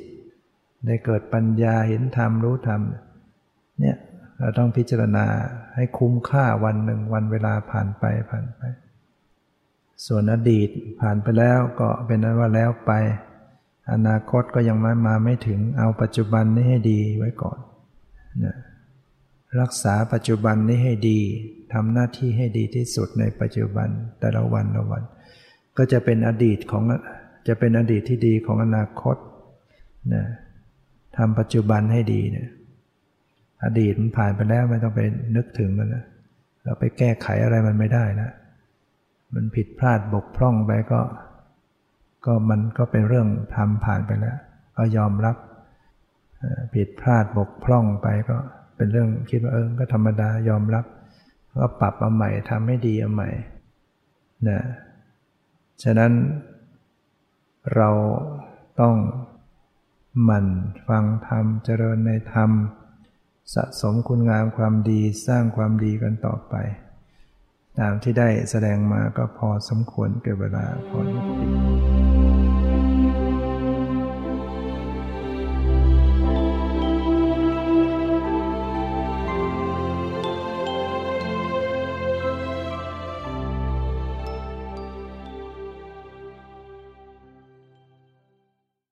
[0.86, 2.82] ได้เกิดปัญญาเห็นธรรมรู้ธรรม
[3.80, 3.98] เนี่ย
[4.40, 5.26] เราต้องพิจารณา
[5.76, 8.62] ให้คุ้มค่าวันหนึ่งวันเวลาผ่านไปผ่านไป
[10.06, 10.70] ส่วนอดีต
[11.02, 12.92] ผ่านไปแล้วก็เป็นนั้นว่าแล้วไป
[13.92, 17.60] อนาคตก็ยังมามาไม่ถึงเอาปัจจุบันนี้ให้ดีไว้ก่อน
[18.44, 18.56] นะ
[19.62, 21.20] รักษาปัจจุบันนี้ให้ดี
[21.74, 25.04] ทำหน้าที่ให้ดีที่สุดในปัจจุบันแต่ละวันละวัน
[25.78, 26.84] ก็จะเป็นอดีตของ
[27.48, 29.18] จะเป็นอดีตที่ดีของอนาคต
[30.14, 30.24] นะ
[31.18, 32.48] ทำปัจจุบันให้ดีเนี่ย
[33.64, 35.02] อดีตมันผ่านไปแล้วไม่ต้องไป
[35.36, 36.04] นึกถึงมันนะ
[36.64, 38.30] เราไปแก้ไขอะไรมันไม่ได้นะ
[39.34, 41.02] มันผิดพลาดบกพร่องไปก็
[42.26, 44.38] ก็มันก็เป็นเรื่องทำผ่านไปแล้ว
[44.78, 45.36] ก็ยอมรับ
[46.76, 48.38] ผิดพลาดบกพร่องไปก็
[48.76, 50.86] เป็นเรื่องคิดว่าเออก็ธรรมดายอมรับ
[51.60, 53.30] ก็ปรับเอาใหม่ทำให้ดีเอาใหม่
[54.50, 54.60] นะ
[55.84, 56.14] ฉะนั้น
[57.76, 57.90] เรา
[58.82, 58.96] ต้อง
[60.24, 60.48] หมั่น
[60.88, 62.52] ฟังธรรมเจริญในธรรม
[63.54, 66.56] สะสมคุณงามความดีสร้างความดีกันต่อไป
[67.80, 72.35] ตามที่ได้แสดงมาก็พอสมควรเกิดเวลาพอที่